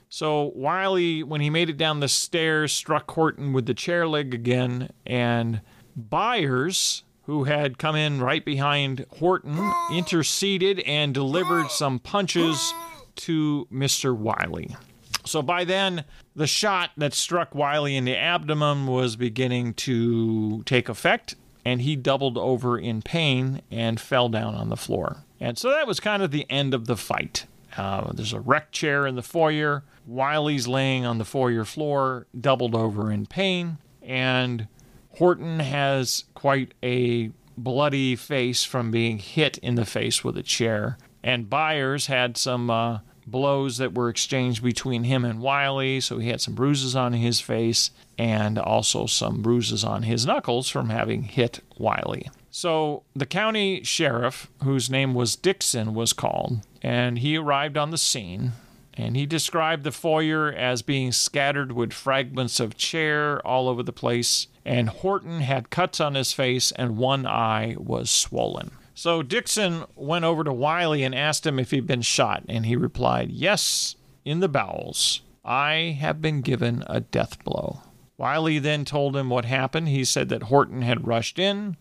So 0.09 0.51
Wiley, 0.55 1.23
when 1.23 1.41
he 1.41 1.49
made 1.49 1.69
it 1.69 1.77
down 1.77 1.99
the 1.99 2.07
stairs, 2.07 2.71
struck 2.71 3.09
Horton 3.09 3.53
with 3.53 3.65
the 3.65 3.73
chair 3.73 4.07
leg 4.07 4.33
again, 4.33 4.89
and 5.05 5.61
Byers, 5.95 7.03
who 7.23 7.45
had 7.45 7.77
come 7.77 7.95
in 7.95 8.21
right 8.21 8.43
behind 8.43 9.05
Horton, 9.19 9.71
interceded 9.91 10.79
and 10.81 11.13
delivered 11.13 11.71
some 11.71 11.99
punches 11.99 12.73
to 13.15 13.67
Mr. 13.71 14.15
Wiley. 14.15 14.75
So 15.25 15.41
by 15.41 15.63
then, 15.63 16.05
the 16.35 16.47
shot 16.47 16.91
that 16.97 17.13
struck 17.13 17.55
Wiley 17.55 17.95
in 17.95 18.05
the 18.05 18.17
abdomen 18.17 18.87
was 18.87 19.15
beginning 19.15 19.73
to 19.75 20.63
take 20.63 20.89
effect, 20.89 21.35
and 21.65 21.81
he 21.81 21.95
doubled 21.95 22.37
over 22.37 22.77
in 22.77 23.01
pain 23.01 23.61
and 23.71 23.99
fell 23.99 24.29
down 24.29 24.55
on 24.55 24.69
the 24.69 24.77
floor. 24.77 25.23
And 25.39 25.57
so 25.57 25.69
that 25.71 25.87
was 25.87 25.99
kind 25.99 26.21
of 26.23 26.31
the 26.31 26.49
end 26.49 26.73
of 26.73 26.87
the 26.87 26.97
fight. 26.97 27.45
Uh, 27.77 28.11
there's 28.13 28.33
a 28.33 28.39
wreck 28.39 28.71
chair 28.71 29.07
in 29.07 29.15
the 29.15 29.23
foyer. 29.23 29.83
Wiley's 30.05 30.67
laying 30.67 31.05
on 31.05 31.17
the 31.17 31.25
foyer 31.25 31.65
floor, 31.65 32.27
doubled 32.39 32.75
over 32.75 33.11
in 33.11 33.25
pain, 33.25 33.77
and 34.01 34.67
Horton 35.17 35.59
has 35.59 36.25
quite 36.33 36.73
a 36.83 37.31
bloody 37.57 38.15
face 38.15 38.63
from 38.63 38.91
being 38.91 39.19
hit 39.19 39.57
in 39.59 39.75
the 39.75 39.85
face 39.85 40.23
with 40.23 40.37
a 40.37 40.43
chair. 40.43 40.97
And 41.23 41.49
Byers 41.49 42.07
had 42.07 42.35
some 42.35 42.69
uh, 42.69 42.99
blows 43.25 43.77
that 43.77 43.93
were 43.93 44.09
exchanged 44.09 44.63
between 44.63 45.03
him 45.03 45.25
and 45.25 45.41
Wiley, 45.41 45.99
so 45.99 46.17
he 46.17 46.29
had 46.29 46.41
some 46.41 46.55
bruises 46.55 46.95
on 46.95 47.13
his 47.13 47.39
face 47.39 47.91
and 48.17 48.57
also 48.57 49.05
some 49.05 49.41
bruises 49.41 49.83
on 49.83 50.03
his 50.03 50.25
knuckles 50.25 50.69
from 50.69 50.89
having 50.89 51.23
hit 51.23 51.61
Wiley. 51.77 52.29
So 52.51 53.03
the 53.15 53.25
county 53.25 53.83
sheriff, 53.83 54.49
whose 54.63 54.89
name 54.89 55.13
was 55.13 55.35
Dixon, 55.35 55.93
was 55.93 56.13
called, 56.13 56.59
and 56.81 57.19
he 57.19 57.37
arrived 57.37 57.77
on 57.77 57.91
the 57.91 57.97
scene. 57.97 58.53
And 58.95 59.15
he 59.15 59.25
described 59.25 59.83
the 59.83 59.91
foyer 59.91 60.53
as 60.53 60.83
being 60.83 61.11
scattered 61.11 61.71
with 61.71 61.91
fragments 61.91 62.59
of 62.59 62.77
chair 62.77 63.45
all 63.45 63.67
over 63.67 63.81
the 63.81 63.91
place, 63.91 64.45
and 64.63 64.87
Horton 64.87 65.41
had 65.41 65.71
cuts 65.71 65.99
on 65.99 66.13
his 66.13 66.31
face 66.31 66.71
and 66.73 66.95
one 66.97 67.25
eye 67.25 67.75
was 67.79 68.11
swollen. 68.11 68.69
So 68.95 69.23
Dixon 69.23 69.85
went 69.95 70.25
over 70.25 70.43
to 70.43 70.53
Wiley 70.53 71.03
and 71.03 71.15
asked 71.15 71.45
him 71.45 71.59
if 71.59 71.71
he'd 71.71 71.87
been 71.87 72.01
shot, 72.01 72.43
and 72.47 72.65
he 72.65 72.75
replied, 72.75 73.31
Yes, 73.31 73.95
in 74.23 74.39
the 74.39 74.49
bowels. 74.49 75.21
I 75.43 75.97
have 75.99 76.21
been 76.21 76.41
given 76.41 76.83
a 76.87 77.01
death 77.01 77.43
blow. 77.43 77.81
Wiley 78.17 78.59
then 78.59 78.85
told 78.85 79.17
him 79.17 79.29
what 79.29 79.45
happened. 79.45 79.89
He 79.89 80.05
said 80.05 80.29
that 80.29 80.43
Horton 80.43 80.83
had 80.83 81.07
rushed 81.07 81.37
in. 81.37 81.75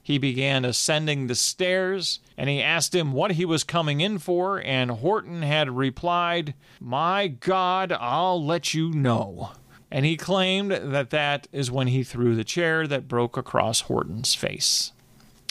He 0.00 0.18
began 0.18 0.64
ascending 0.64 1.26
the 1.26 1.34
stairs, 1.34 2.20
and 2.36 2.48
he 2.48 2.62
asked 2.62 2.94
him 2.94 3.12
what 3.12 3.32
he 3.32 3.44
was 3.44 3.64
coming 3.64 4.00
in 4.00 4.18
for, 4.18 4.62
and 4.62 4.90
Horton 4.90 5.42
had 5.42 5.76
replied, 5.76 6.54
My 6.80 7.26
God, 7.26 7.92
I'll 7.92 8.42
let 8.44 8.72
you 8.72 8.90
know. 8.90 9.50
And 9.90 10.06
he 10.06 10.16
claimed 10.16 10.70
that 10.70 11.10
that 11.10 11.48
is 11.50 11.70
when 11.70 11.88
he 11.88 12.04
threw 12.04 12.36
the 12.36 12.44
chair 12.44 12.86
that 12.86 13.08
broke 13.08 13.36
across 13.36 13.82
Horton's 13.82 14.34
face. 14.34 14.92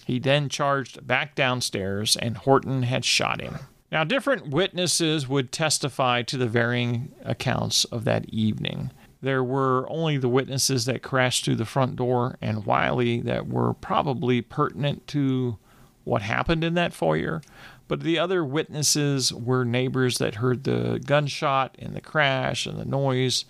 He 0.08 0.20
then 0.20 0.48
charged 0.48 1.06
back 1.06 1.36
downstairs, 1.36 2.16
and 2.16 2.38
Horton 2.38 2.84
had 2.84 3.04
shot 3.04 3.42
him. 3.42 3.58
Now, 3.92 4.06
different 4.06 4.48
witnesses 4.48 5.28
would 5.28 5.52
testify 5.52 6.22
to 6.22 6.38
the 6.38 6.48
varying 6.48 7.12
accounts 7.26 7.84
of 7.84 8.06
that 8.06 8.24
evening. 8.30 8.92
There 9.22 9.44
were 9.44 9.86
only 9.90 10.16
the 10.16 10.30
witnesses 10.30 10.86
that 10.86 11.04
crashed 11.04 11.44
through 11.44 11.58
the 11.58 11.66
front 11.66 11.98
door 11.98 12.38
and 12.42 12.66
Wiley 12.66 13.20
that 13.24 13.50
were 13.50 13.74
probably 13.74 14.42
pertinent 14.42 15.08
to 15.08 15.58
what 16.06 16.22
happened 16.22 16.64
in 16.64 16.76
that 16.76 16.94
foyer, 16.94 17.42
but 17.90 18.00
the 18.00 18.18
other 18.18 18.46
witnesses 18.46 19.34
were 19.34 19.66
neighbors 19.66 20.20
that 20.20 20.36
heard 20.36 20.64
the 20.64 21.04
gunshot 21.06 21.76
and 21.80 21.94
the 21.94 22.00
crash 22.00 22.66
and 22.66 22.80
the 22.80 22.86
noise 22.86 23.44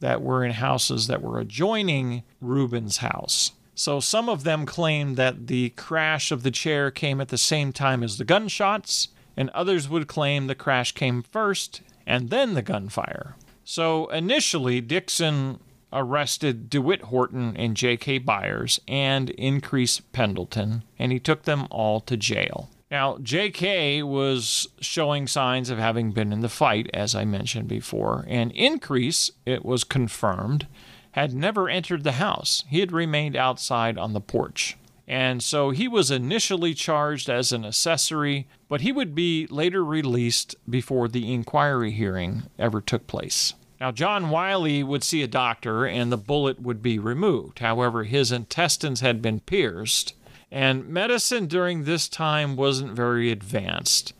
that 0.00 0.20
were 0.20 0.44
in 0.44 0.50
houses 0.50 1.06
that 1.06 1.22
were 1.22 1.38
adjoining 1.38 2.24
Reuben's 2.40 2.96
house. 2.96 3.52
So 3.74 4.00
some 4.00 4.28
of 4.28 4.44
them 4.44 4.66
claimed 4.66 5.16
that 5.16 5.46
the 5.46 5.70
crash 5.70 6.30
of 6.30 6.42
the 6.42 6.50
chair 6.50 6.90
came 6.90 7.20
at 7.20 7.28
the 7.28 7.38
same 7.38 7.72
time 7.72 8.02
as 8.02 8.18
the 8.18 8.24
gunshots, 8.24 9.08
and 9.36 9.50
others 9.50 9.88
would 9.88 10.06
claim 10.08 10.46
the 10.46 10.54
crash 10.54 10.92
came 10.92 11.22
first 11.22 11.80
and 12.06 12.30
then 12.30 12.54
the 12.54 12.62
gunfire. 12.62 13.36
So 13.64 14.08
initially, 14.08 14.80
Dixon 14.80 15.60
arrested 15.92 16.68
DeWitt 16.70 17.02
Horton 17.02 17.56
and 17.56 17.76
J.K. 17.76 18.18
Byers 18.18 18.80
and 18.88 19.30
Increase 19.30 20.00
Pendleton, 20.00 20.82
and 20.98 21.12
he 21.12 21.18
took 21.18 21.42
them 21.42 21.66
all 21.70 22.00
to 22.00 22.16
jail. 22.16 22.70
Now, 22.90 23.16
J.K. 23.22 24.02
was 24.02 24.68
showing 24.80 25.26
signs 25.26 25.70
of 25.70 25.78
having 25.78 26.12
been 26.12 26.32
in 26.32 26.40
the 26.40 26.48
fight, 26.48 26.90
as 26.92 27.14
I 27.14 27.24
mentioned 27.24 27.68
before, 27.68 28.24
and 28.28 28.52
Increase, 28.52 29.30
it 29.46 29.64
was 29.64 29.84
confirmed, 29.84 30.66
had 31.12 31.34
never 31.34 31.68
entered 31.68 32.04
the 32.04 32.12
house. 32.12 32.64
He 32.68 32.80
had 32.80 32.92
remained 32.92 33.36
outside 33.36 33.96
on 33.96 34.12
the 34.12 34.20
porch. 34.20 34.76
And 35.06 35.42
so 35.42 35.70
he 35.70 35.88
was 35.88 36.10
initially 36.10 36.74
charged 36.74 37.28
as 37.28 37.52
an 37.52 37.64
accessory, 37.64 38.46
but 38.68 38.80
he 38.80 38.92
would 38.92 39.14
be 39.14 39.46
later 39.48 39.84
released 39.84 40.54
before 40.68 41.08
the 41.08 41.32
inquiry 41.32 41.90
hearing 41.90 42.44
ever 42.58 42.80
took 42.80 43.06
place. 43.06 43.54
Now, 43.80 43.90
John 43.90 44.30
Wiley 44.30 44.82
would 44.82 45.02
see 45.02 45.22
a 45.22 45.26
doctor 45.26 45.84
and 45.84 46.12
the 46.12 46.16
bullet 46.16 46.60
would 46.60 46.82
be 46.82 46.98
removed. 46.98 47.58
However, 47.58 48.04
his 48.04 48.30
intestines 48.30 49.00
had 49.00 49.20
been 49.20 49.40
pierced, 49.40 50.14
and 50.52 50.88
medicine 50.88 51.46
during 51.46 51.84
this 51.84 52.08
time 52.08 52.54
wasn't 52.54 52.92
very 52.92 53.30
advanced 53.30 54.14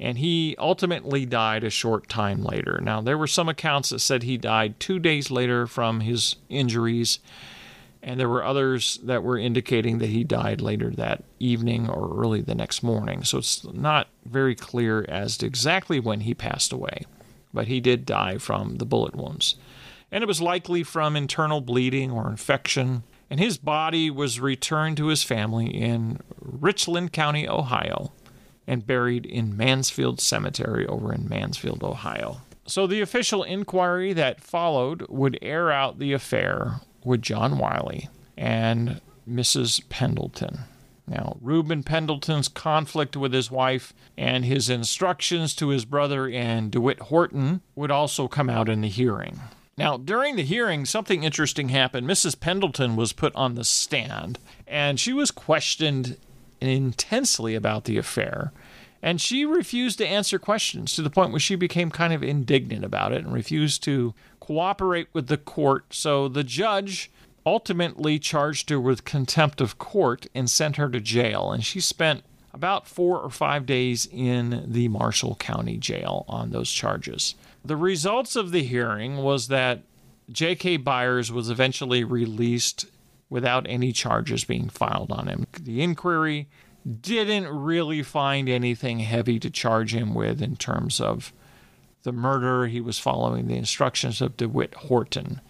and 0.00 0.18
he 0.18 0.54
ultimately 0.58 1.26
died 1.26 1.64
a 1.64 1.70
short 1.70 2.08
time 2.08 2.42
later. 2.42 2.80
Now, 2.82 3.00
there 3.00 3.18
were 3.18 3.26
some 3.26 3.48
accounts 3.48 3.90
that 3.90 3.98
said 3.98 4.22
he 4.22 4.36
died 4.36 4.78
two 4.78 4.98
days 4.98 5.30
later 5.30 5.66
from 5.66 6.00
his 6.00 6.36
injuries, 6.48 7.18
and 8.00 8.20
there 8.20 8.28
were 8.28 8.44
others 8.44 9.00
that 9.02 9.24
were 9.24 9.38
indicating 9.38 9.98
that 9.98 10.10
he 10.10 10.22
died 10.22 10.60
later 10.60 10.90
that 10.90 11.24
evening 11.40 11.88
or 11.88 12.16
early 12.16 12.40
the 12.40 12.54
next 12.54 12.82
morning. 12.82 13.24
So 13.24 13.38
it's 13.38 13.64
not 13.64 14.06
very 14.24 14.54
clear 14.54 15.04
as 15.08 15.36
to 15.38 15.46
exactly 15.46 15.98
when 15.98 16.20
he 16.20 16.32
passed 16.32 16.72
away, 16.72 17.04
but 17.52 17.66
he 17.66 17.80
did 17.80 18.06
die 18.06 18.38
from 18.38 18.76
the 18.76 18.86
bullet 18.86 19.16
wounds. 19.16 19.56
And 20.12 20.22
it 20.22 20.28
was 20.28 20.40
likely 20.40 20.84
from 20.84 21.16
internal 21.16 21.60
bleeding 21.60 22.12
or 22.12 22.30
infection. 22.30 23.02
And 23.28 23.40
his 23.40 23.58
body 23.58 24.10
was 24.10 24.40
returned 24.40 24.96
to 24.98 25.08
his 25.08 25.22
family 25.22 25.66
in 25.66 26.20
Richland 26.40 27.12
County, 27.12 27.48
Ohio 27.48 28.12
and 28.68 28.86
buried 28.86 29.26
in 29.26 29.56
Mansfield 29.56 30.20
Cemetery 30.20 30.86
over 30.86 31.12
in 31.12 31.28
Mansfield, 31.28 31.82
Ohio. 31.82 32.42
So 32.66 32.86
the 32.86 33.00
official 33.00 33.42
inquiry 33.42 34.12
that 34.12 34.42
followed 34.42 35.06
would 35.08 35.38
air 35.40 35.72
out 35.72 35.98
the 35.98 36.12
affair 36.12 36.82
with 37.02 37.22
John 37.22 37.56
Wiley 37.56 38.10
and 38.36 39.00
Mrs. 39.28 39.88
Pendleton. 39.88 40.60
Now, 41.06 41.38
Reuben 41.40 41.82
Pendleton's 41.82 42.48
conflict 42.48 43.16
with 43.16 43.32
his 43.32 43.50
wife 43.50 43.94
and 44.18 44.44
his 44.44 44.68
instructions 44.68 45.54
to 45.54 45.68
his 45.68 45.86
brother 45.86 46.28
and 46.28 46.70
DeWitt 46.70 47.00
Horton 47.00 47.62
would 47.74 47.90
also 47.90 48.28
come 48.28 48.50
out 48.50 48.68
in 48.68 48.82
the 48.82 48.88
hearing. 48.88 49.40
Now, 49.78 49.96
during 49.96 50.36
the 50.36 50.42
hearing, 50.42 50.84
something 50.84 51.24
interesting 51.24 51.70
happened. 51.70 52.06
Mrs. 52.06 52.38
Pendleton 52.38 52.96
was 52.96 53.14
put 53.14 53.34
on 53.34 53.54
the 53.54 53.64
stand 53.64 54.38
and 54.66 55.00
she 55.00 55.14
was 55.14 55.30
questioned 55.30 56.18
intensely 56.60 57.54
about 57.54 57.84
the 57.84 57.98
affair. 57.98 58.52
And 59.02 59.20
she 59.20 59.44
refused 59.44 59.98
to 59.98 60.06
answer 60.06 60.38
questions 60.38 60.94
to 60.94 61.02
the 61.02 61.10
point 61.10 61.30
where 61.30 61.40
she 61.40 61.54
became 61.54 61.90
kind 61.90 62.12
of 62.12 62.22
indignant 62.22 62.84
about 62.84 63.12
it 63.12 63.24
and 63.24 63.32
refused 63.32 63.82
to 63.84 64.14
cooperate 64.40 65.08
with 65.12 65.28
the 65.28 65.36
court. 65.36 65.86
So 65.94 66.26
the 66.28 66.42
judge 66.42 67.10
ultimately 67.46 68.18
charged 68.18 68.70
her 68.70 68.80
with 68.80 69.04
contempt 69.04 69.60
of 69.60 69.78
court 69.78 70.26
and 70.34 70.50
sent 70.50 70.76
her 70.76 70.88
to 70.88 71.00
jail. 71.00 71.52
And 71.52 71.64
she 71.64 71.80
spent 71.80 72.22
about 72.52 72.88
four 72.88 73.18
or 73.20 73.30
five 73.30 73.66
days 73.66 74.08
in 74.10 74.64
the 74.66 74.88
Marshall 74.88 75.36
County 75.36 75.76
Jail 75.76 76.24
on 76.28 76.50
those 76.50 76.70
charges. 76.70 77.34
The 77.64 77.76
results 77.76 78.36
of 78.36 78.50
the 78.50 78.64
hearing 78.64 79.18
was 79.18 79.48
that 79.48 79.82
J.K. 80.30 80.78
Byers 80.78 81.30
was 81.30 81.50
eventually 81.50 82.04
released 82.04 82.86
without 83.30 83.66
any 83.68 83.92
charges 83.92 84.44
being 84.44 84.68
filed 84.68 85.12
on 85.12 85.28
him. 85.28 85.46
The 85.60 85.82
inquiry 85.82 86.48
didn't 87.00 87.48
really 87.48 88.02
find 88.02 88.48
anything 88.48 89.00
heavy 89.00 89.38
to 89.40 89.50
charge 89.50 89.94
him 89.94 90.14
with 90.14 90.40
in 90.40 90.56
terms 90.56 91.00
of 91.00 91.32
the 92.02 92.12
murder. 92.12 92.66
He 92.66 92.80
was 92.80 92.98
following 92.98 93.46
the 93.46 93.56
instructions 93.56 94.20
of 94.20 94.36
DeWitt 94.36 94.74
Horton. 94.74 95.40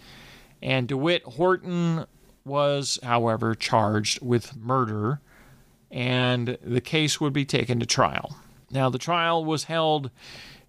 And 0.60 0.88
DeWitt 0.88 1.22
Horton 1.22 2.06
was, 2.44 2.98
however, 3.02 3.54
charged 3.54 4.20
with 4.22 4.56
murder, 4.56 5.20
and 5.90 6.58
the 6.62 6.80
case 6.80 7.20
would 7.20 7.32
be 7.32 7.44
taken 7.44 7.78
to 7.78 7.86
trial. 7.86 8.36
Now, 8.70 8.90
the 8.90 8.98
trial 8.98 9.44
was 9.44 9.64
held 9.64 10.10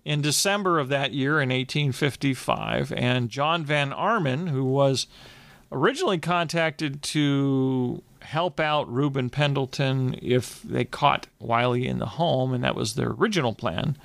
in 0.05 0.21
December 0.21 0.79
of 0.79 0.89
that 0.89 1.13
year 1.13 1.41
in 1.41 1.49
1855, 1.49 2.93
and 2.95 3.29
John 3.29 3.65
Van 3.65 3.91
Arman, 3.91 4.49
who 4.49 4.63
was 4.63 5.07
originally 5.71 6.17
contacted 6.17 7.01
to 7.03 8.01
help 8.21 8.59
out 8.59 8.91
Reuben 8.91 9.29
Pendleton 9.29 10.17
if 10.21 10.61
they 10.63 10.85
caught 10.85 11.27
Wiley 11.39 11.87
in 11.87 11.99
the 11.99 12.05
home, 12.05 12.53
and 12.53 12.63
that 12.63 12.75
was 12.75 12.95
their 12.95 13.09
original 13.09 13.53
plan. 13.53 13.97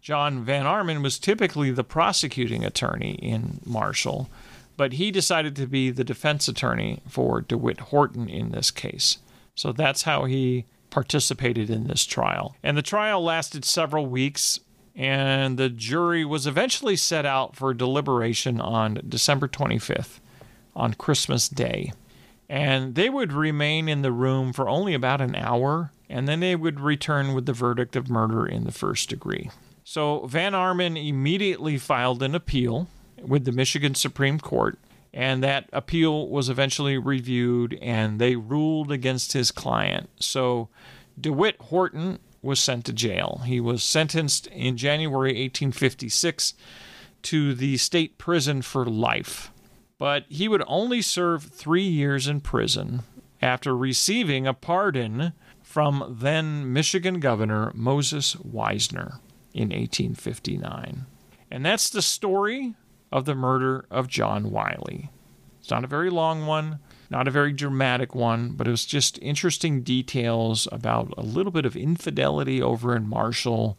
John 0.00 0.44
Van 0.44 0.64
Arman 0.64 1.02
was 1.02 1.18
typically 1.18 1.70
the 1.70 1.84
prosecuting 1.84 2.64
attorney 2.64 3.14
in 3.14 3.60
Marshall, 3.66 4.30
but 4.76 4.94
he 4.94 5.10
decided 5.10 5.56
to 5.56 5.66
be 5.66 5.90
the 5.90 6.04
defense 6.04 6.48
attorney 6.48 7.00
for 7.08 7.40
DeWitt 7.40 7.80
Horton 7.80 8.28
in 8.28 8.52
this 8.52 8.70
case. 8.70 9.18
So 9.54 9.72
that's 9.72 10.04
how 10.04 10.24
he 10.24 10.66
participated 10.90 11.68
in 11.68 11.88
this 11.88 12.06
trial. 12.06 12.54
And 12.62 12.76
the 12.76 12.82
trial 12.82 13.22
lasted 13.22 13.64
several 13.64 14.06
weeks, 14.06 14.60
and 14.94 15.58
the 15.58 15.68
jury 15.68 16.24
was 16.24 16.46
eventually 16.46 16.96
set 16.96 17.26
out 17.26 17.56
for 17.56 17.74
deliberation 17.74 18.60
on 18.60 19.00
December 19.06 19.48
25th, 19.48 20.20
on 20.78 20.94
Christmas 20.94 21.48
Day. 21.48 21.92
And 22.48 22.94
they 22.94 23.10
would 23.10 23.32
remain 23.32 23.88
in 23.88 24.00
the 24.00 24.12
room 24.12 24.54
for 24.54 24.68
only 24.68 24.94
about 24.94 25.20
an 25.20 25.34
hour, 25.34 25.92
and 26.08 26.26
then 26.26 26.40
they 26.40 26.56
would 26.56 26.80
return 26.80 27.34
with 27.34 27.44
the 27.44 27.52
verdict 27.52 27.94
of 27.96 28.08
murder 28.08 28.46
in 28.46 28.64
the 28.64 28.72
first 28.72 29.10
degree. 29.10 29.50
So 29.84 30.26
Van 30.26 30.52
Arman 30.52 30.96
immediately 30.96 31.76
filed 31.76 32.22
an 32.22 32.34
appeal 32.34 32.88
with 33.20 33.44
the 33.44 33.52
Michigan 33.52 33.94
Supreme 33.94 34.38
Court, 34.38 34.78
and 35.12 35.42
that 35.42 35.68
appeal 35.72 36.28
was 36.28 36.48
eventually 36.48 36.96
reviewed 36.96 37.78
and 37.82 38.18
they 38.18 38.36
ruled 38.36 38.92
against 38.92 39.32
his 39.32 39.50
client. 39.50 40.08
So 40.20 40.68
DeWitt 41.20 41.56
Horton 41.60 42.18
was 42.40 42.60
sent 42.60 42.84
to 42.84 42.92
jail. 42.92 43.42
He 43.44 43.60
was 43.60 43.82
sentenced 43.82 44.46
in 44.48 44.76
January 44.76 45.30
1856 45.30 46.54
to 47.22 47.54
the 47.54 47.76
state 47.76 48.16
prison 48.16 48.62
for 48.62 48.86
life 48.86 49.50
but 49.98 50.24
he 50.28 50.48
would 50.48 50.62
only 50.66 51.02
serve 51.02 51.42
three 51.44 51.86
years 51.86 52.28
in 52.28 52.40
prison 52.40 53.02
after 53.42 53.76
receiving 53.76 54.46
a 54.46 54.54
pardon 54.54 55.32
from 55.62 56.16
then 56.18 56.72
Michigan 56.72 57.20
Governor 57.20 57.72
Moses 57.74 58.36
Wisner 58.36 59.20
in 59.52 59.68
1859. 59.68 61.06
And 61.50 61.64
that's 61.64 61.90
the 61.90 62.02
story 62.02 62.74
of 63.10 63.24
the 63.24 63.34
murder 63.34 63.84
of 63.90 64.08
John 64.08 64.50
Wiley. 64.50 65.10
It's 65.60 65.70
not 65.70 65.84
a 65.84 65.88
very 65.88 66.10
long 66.10 66.46
one, 66.46 66.78
not 67.10 67.26
a 67.26 67.32
very 67.32 67.52
dramatic 67.52 68.14
one, 68.14 68.50
but 68.50 68.66
it 68.66 68.70
was 68.70 68.84
just 68.84 69.18
interesting 69.20 69.82
details 69.82 70.68
about 70.70 71.12
a 71.16 71.22
little 71.22 71.52
bit 71.52 71.66
of 71.66 71.76
infidelity 71.76 72.62
over 72.62 72.94
in 72.94 73.08
Marshall 73.08 73.78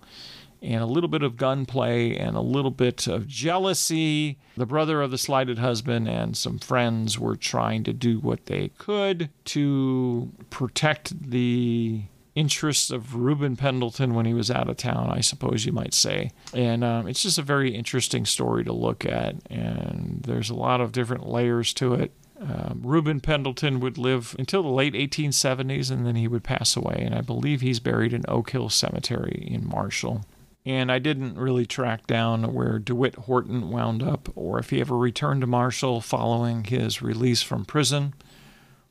and 0.61 0.81
a 0.81 0.85
little 0.85 1.07
bit 1.07 1.23
of 1.23 1.37
gunplay 1.37 2.15
and 2.15 2.35
a 2.35 2.41
little 2.41 2.71
bit 2.71 3.07
of 3.07 3.27
jealousy. 3.27 4.37
The 4.57 4.65
brother 4.65 5.01
of 5.01 5.11
the 5.11 5.17
slighted 5.17 5.59
husband 5.59 6.07
and 6.07 6.35
some 6.35 6.59
friends 6.59 7.17
were 7.17 7.35
trying 7.35 7.83
to 7.85 7.93
do 7.93 8.19
what 8.19 8.47
they 8.47 8.69
could 8.77 9.29
to 9.45 10.31
protect 10.49 11.29
the 11.29 12.03
interests 12.35 12.89
of 12.89 13.15
Reuben 13.15 13.55
Pendleton 13.55 14.13
when 14.13 14.25
he 14.25 14.33
was 14.33 14.51
out 14.51 14.69
of 14.69 14.77
town, 14.77 15.09
I 15.09 15.19
suppose 15.19 15.65
you 15.65 15.71
might 15.71 15.93
say. 15.93 16.31
And 16.53 16.83
um, 16.83 17.07
it's 17.07 17.23
just 17.23 17.37
a 17.37 17.43
very 17.43 17.73
interesting 17.75 18.25
story 18.25 18.63
to 18.63 18.73
look 18.73 19.05
at, 19.05 19.35
and 19.49 20.21
there's 20.23 20.49
a 20.49 20.55
lot 20.55 20.79
of 20.79 20.91
different 20.91 21.27
layers 21.27 21.73
to 21.75 21.93
it. 21.95 22.11
Um, 22.39 22.81
Reuben 22.83 23.19
Pendleton 23.19 23.81
would 23.81 23.97
live 23.97 24.35
until 24.39 24.63
the 24.63 24.69
late 24.69 24.93
1870s 24.93 25.91
and 25.91 26.05
then 26.05 26.15
he 26.15 26.27
would 26.27 26.43
pass 26.43 26.77
away. 26.77 27.03
And 27.05 27.13
I 27.13 27.19
believe 27.19 27.59
he's 27.59 27.81
buried 27.81 28.13
in 28.13 28.23
Oak 28.29 28.51
Hill 28.51 28.69
Cemetery 28.69 29.45
in 29.51 29.67
Marshall 29.67 30.23
and 30.65 30.91
I 30.91 30.99
didn't 30.99 31.37
really 31.37 31.65
track 31.65 32.05
down 32.07 32.53
where 32.53 32.79
DeWitt 32.79 33.15
Horton 33.15 33.69
wound 33.69 34.03
up 34.03 34.29
or 34.35 34.59
if 34.59 34.69
he 34.69 34.81
ever 34.81 34.97
returned 34.97 35.41
to 35.41 35.47
Marshall 35.47 36.01
following 36.01 36.63
his 36.65 37.01
release 37.01 37.41
from 37.41 37.65
prison. 37.65 38.13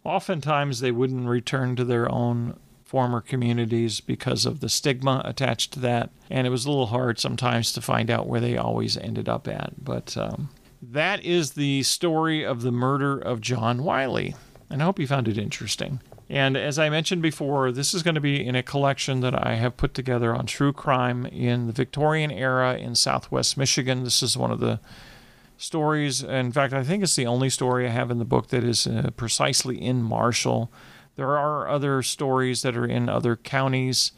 Oftentimes, 0.04 0.80
they 0.80 0.90
wouldn't 0.90 1.28
return 1.28 1.76
to 1.76 1.84
their 1.84 2.10
own 2.10 2.58
former 2.84 3.20
communities 3.20 4.00
because 4.00 4.46
of 4.46 4.60
the 4.60 4.68
stigma 4.68 5.20
attached 5.26 5.72
to 5.74 5.80
that, 5.80 6.10
and 6.30 6.46
it 6.46 6.50
was 6.50 6.64
a 6.64 6.70
little 6.70 6.86
hard 6.86 7.18
sometimes 7.18 7.70
to 7.72 7.82
find 7.82 8.10
out 8.10 8.26
where 8.26 8.40
they 8.40 8.56
always 8.56 8.96
ended 8.96 9.28
up 9.28 9.46
at. 9.46 9.84
But 9.84 10.16
um, 10.16 10.48
that 10.80 11.22
is 11.22 11.52
the 11.52 11.82
story 11.82 12.44
of 12.44 12.62
the 12.62 12.72
murder 12.72 13.18
of 13.18 13.42
John 13.42 13.82
Wiley, 13.82 14.34
and 14.70 14.80
I 14.80 14.86
hope 14.86 14.98
you 14.98 15.06
found 15.06 15.28
it 15.28 15.36
interesting. 15.36 16.00
And 16.30 16.56
as 16.56 16.78
I 16.78 16.90
mentioned 16.90 17.22
before, 17.22 17.72
this 17.72 17.94
is 17.94 18.02
going 18.02 18.14
to 18.14 18.20
be 18.20 18.44
in 18.44 18.54
a 18.54 18.62
collection 18.62 19.20
that 19.20 19.46
I 19.46 19.54
have 19.54 19.78
put 19.78 19.94
together 19.94 20.34
on 20.34 20.44
true 20.44 20.74
crime 20.74 21.24
in 21.26 21.66
the 21.66 21.72
Victorian 21.72 22.30
era 22.30 22.76
in 22.76 22.94
southwest 22.94 23.56
Michigan. 23.56 24.04
This 24.04 24.22
is 24.22 24.36
one 24.36 24.50
of 24.50 24.60
the 24.60 24.78
stories. 25.56 26.22
In 26.22 26.52
fact, 26.52 26.74
I 26.74 26.84
think 26.84 27.02
it's 27.02 27.16
the 27.16 27.26
only 27.26 27.48
story 27.48 27.86
I 27.86 27.90
have 27.90 28.10
in 28.10 28.18
the 28.18 28.26
book 28.26 28.48
that 28.48 28.62
is 28.62 28.86
uh, 28.86 29.10
precisely 29.16 29.80
in 29.80 30.02
Marshall. 30.02 30.70
There 31.16 31.36
are 31.38 31.66
other 31.66 32.02
stories 32.02 32.60
that 32.62 32.76
are 32.76 32.86
in 32.86 33.08
other 33.08 33.34
counties 33.34 34.12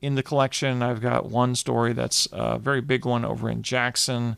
in 0.00 0.14
the 0.14 0.22
collection. 0.22 0.82
I've 0.82 1.02
got 1.02 1.30
one 1.30 1.54
story 1.54 1.92
that's 1.92 2.26
a 2.32 2.58
very 2.58 2.80
big 2.80 3.04
one 3.04 3.26
over 3.26 3.50
in 3.50 3.62
Jackson. 3.62 4.36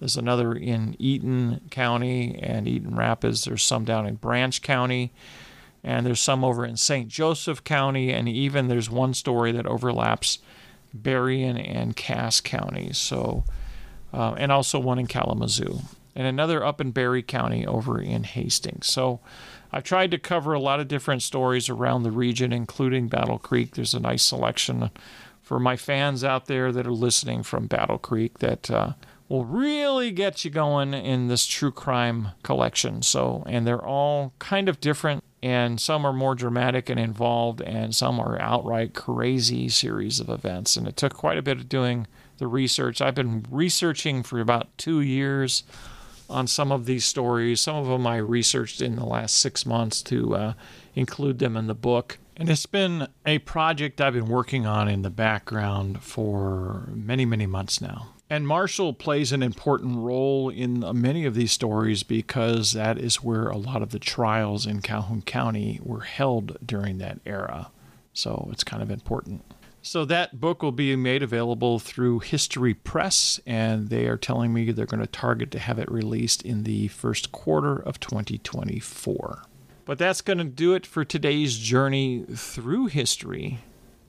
There's 0.00 0.16
another 0.16 0.54
in 0.54 0.96
Eaton 0.98 1.60
County 1.70 2.38
and 2.42 2.66
Eaton 2.66 2.96
Rapids. 2.96 3.44
There's 3.44 3.62
some 3.62 3.84
down 3.84 4.06
in 4.06 4.16
Branch 4.16 4.60
County 4.62 5.12
and 5.84 6.04
there's 6.06 6.20
some 6.20 6.42
over 6.42 6.64
in 6.64 6.76
St. 6.76 7.08
Joseph 7.08 7.62
County, 7.62 8.10
and 8.10 8.28
even 8.28 8.68
there's 8.68 8.90
one 8.90 9.14
story 9.14 9.52
that 9.52 9.66
overlaps 9.66 10.38
Berrien 10.92 11.58
and 11.58 11.94
Cass 11.94 12.40
counties. 12.40 12.98
So, 12.98 13.44
uh, 14.12 14.34
and 14.38 14.50
also 14.50 14.78
one 14.78 14.98
in 14.98 15.06
Kalamazoo, 15.06 15.80
and 16.16 16.26
another 16.26 16.64
up 16.64 16.80
in 16.80 16.90
Barry 16.90 17.22
County 17.22 17.66
over 17.66 18.00
in 18.00 18.24
Hastings. 18.24 18.86
So, 18.86 19.20
I've 19.74 19.82
tried 19.82 20.12
to 20.12 20.18
cover 20.18 20.52
a 20.52 20.60
lot 20.60 20.78
of 20.78 20.86
different 20.86 21.22
stories 21.22 21.68
around 21.68 22.04
the 22.04 22.12
region, 22.12 22.52
including 22.52 23.08
Battle 23.08 23.40
Creek. 23.40 23.74
There's 23.74 23.92
a 23.92 23.98
nice 23.98 24.22
selection 24.22 24.90
for 25.42 25.58
my 25.58 25.76
fans 25.76 26.22
out 26.22 26.46
there 26.46 26.70
that 26.70 26.86
are 26.86 26.92
listening 26.92 27.42
from 27.42 27.66
Battle 27.66 27.98
Creek 27.98 28.38
that 28.38 28.70
uh, 28.70 28.92
will 29.28 29.44
really 29.44 30.12
get 30.12 30.44
you 30.44 30.50
going 30.52 30.94
in 30.94 31.26
this 31.26 31.44
true 31.44 31.72
crime 31.72 32.28
collection. 32.44 33.02
So, 33.02 33.42
and 33.46 33.66
they're 33.66 33.84
all 33.84 34.32
kind 34.38 34.68
of 34.68 34.80
different 34.80 35.24
and 35.44 35.78
some 35.78 36.06
are 36.06 36.12
more 36.14 36.34
dramatic 36.34 36.88
and 36.88 36.98
involved, 36.98 37.60
and 37.60 37.94
some 37.94 38.18
are 38.18 38.40
outright 38.40 38.94
crazy 38.94 39.68
series 39.68 40.18
of 40.18 40.30
events. 40.30 40.74
And 40.74 40.88
it 40.88 40.96
took 40.96 41.12
quite 41.12 41.36
a 41.36 41.42
bit 41.42 41.58
of 41.58 41.68
doing 41.68 42.06
the 42.38 42.46
research. 42.46 43.02
I've 43.02 43.14
been 43.14 43.44
researching 43.50 44.22
for 44.22 44.40
about 44.40 44.76
two 44.78 45.02
years 45.02 45.62
on 46.30 46.46
some 46.46 46.72
of 46.72 46.86
these 46.86 47.04
stories. 47.04 47.60
Some 47.60 47.76
of 47.76 47.88
them 47.88 48.06
I 48.06 48.16
researched 48.16 48.80
in 48.80 48.96
the 48.96 49.04
last 49.04 49.36
six 49.36 49.66
months 49.66 50.00
to 50.04 50.34
uh, 50.34 50.52
include 50.94 51.40
them 51.40 51.58
in 51.58 51.66
the 51.66 51.74
book. 51.74 52.16
And 52.38 52.48
it's 52.48 52.64
been 52.64 53.06
a 53.26 53.36
project 53.40 54.00
I've 54.00 54.14
been 54.14 54.28
working 54.28 54.64
on 54.64 54.88
in 54.88 55.02
the 55.02 55.10
background 55.10 56.02
for 56.02 56.88
many, 56.88 57.26
many 57.26 57.46
months 57.46 57.82
now. 57.82 58.13
And 58.34 58.48
Marshall 58.48 58.94
plays 58.94 59.30
an 59.30 59.44
important 59.44 59.96
role 59.98 60.48
in 60.48 60.84
many 61.00 61.24
of 61.24 61.36
these 61.36 61.52
stories 61.52 62.02
because 62.02 62.72
that 62.72 62.98
is 62.98 63.22
where 63.22 63.46
a 63.46 63.56
lot 63.56 63.80
of 63.80 63.90
the 63.90 64.00
trials 64.00 64.66
in 64.66 64.82
Calhoun 64.82 65.22
County 65.22 65.78
were 65.84 66.00
held 66.00 66.56
during 66.66 66.98
that 66.98 67.20
era. 67.24 67.70
So 68.12 68.48
it's 68.50 68.64
kind 68.64 68.82
of 68.82 68.90
important. 68.90 69.44
So 69.82 70.04
that 70.06 70.40
book 70.40 70.64
will 70.64 70.72
be 70.72 70.96
made 70.96 71.22
available 71.22 71.78
through 71.78 72.18
History 72.18 72.74
Press, 72.74 73.38
and 73.46 73.88
they 73.88 74.08
are 74.08 74.16
telling 74.16 74.52
me 74.52 74.72
they're 74.72 74.84
going 74.84 74.98
to 74.98 75.06
target 75.06 75.52
to 75.52 75.60
have 75.60 75.78
it 75.78 75.88
released 75.88 76.42
in 76.42 76.64
the 76.64 76.88
first 76.88 77.30
quarter 77.30 77.76
of 77.76 78.00
2024. 78.00 79.44
But 79.84 79.98
that's 79.98 80.22
going 80.22 80.38
to 80.38 80.44
do 80.44 80.74
it 80.74 80.86
for 80.86 81.04
today's 81.04 81.56
journey 81.56 82.24
through 82.34 82.86
history 82.86 83.60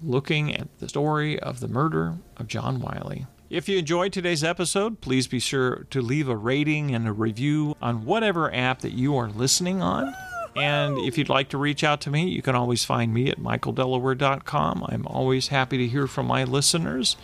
looking 0.01 0.51
at 0.55 0.67
the 0.79 0.89
story 0.89 1.39
of 1.39 1.59
the 1.59 1.67
murder 1.67 2.15
of 2.37 2.47
John 2.47 2.79
Wiley. 2.79 3.27
If 3.49 3.69
you 3.69 3.77
enjoyed 3.77 4.11
today's 4.11 4.43
episode, 4.43 5.01
please 5.01 5.27
be 5.27 5.37
sure 5.37 5.85
to 5.91 6.01
leave 6.01 6.27
a 6.27 6.35
rating 6.35 6.95
and 6.95 7.07
a 7.07 7.11
review 7.11 7.75
on 7.79 8.03
whatever 8.03 8.51
app 8.51 8.79
that 8.79 8.93
you 8.93 9.15
are 9.17 9.29
listening 9.29 9.83
on. 9.83 10.15
And 10.55 10.97
if 10.97 11.15
you'd 11.15 11.29
like 11.29 11.49
to 11.49 11.59
reach 11.59 11.83
out 11.83 12.01
to 12.01 12.09
me, 12.09 12.27
you 12.27 12.41
can 12.41 12.55
always 12.55 12.83
find 12.83 13.13
me 13.13 13.29
at 13.29 13.39
michaeldelaware.com. 13.39 14.85
I'm 14.89 15.05
always 15.05 15.49
happy 15.49 15.77
to 15.77 15.87
hear 15.87 16.07
from 16.07 16.25
my 16.25 16.43
listeners. 16.43 17.17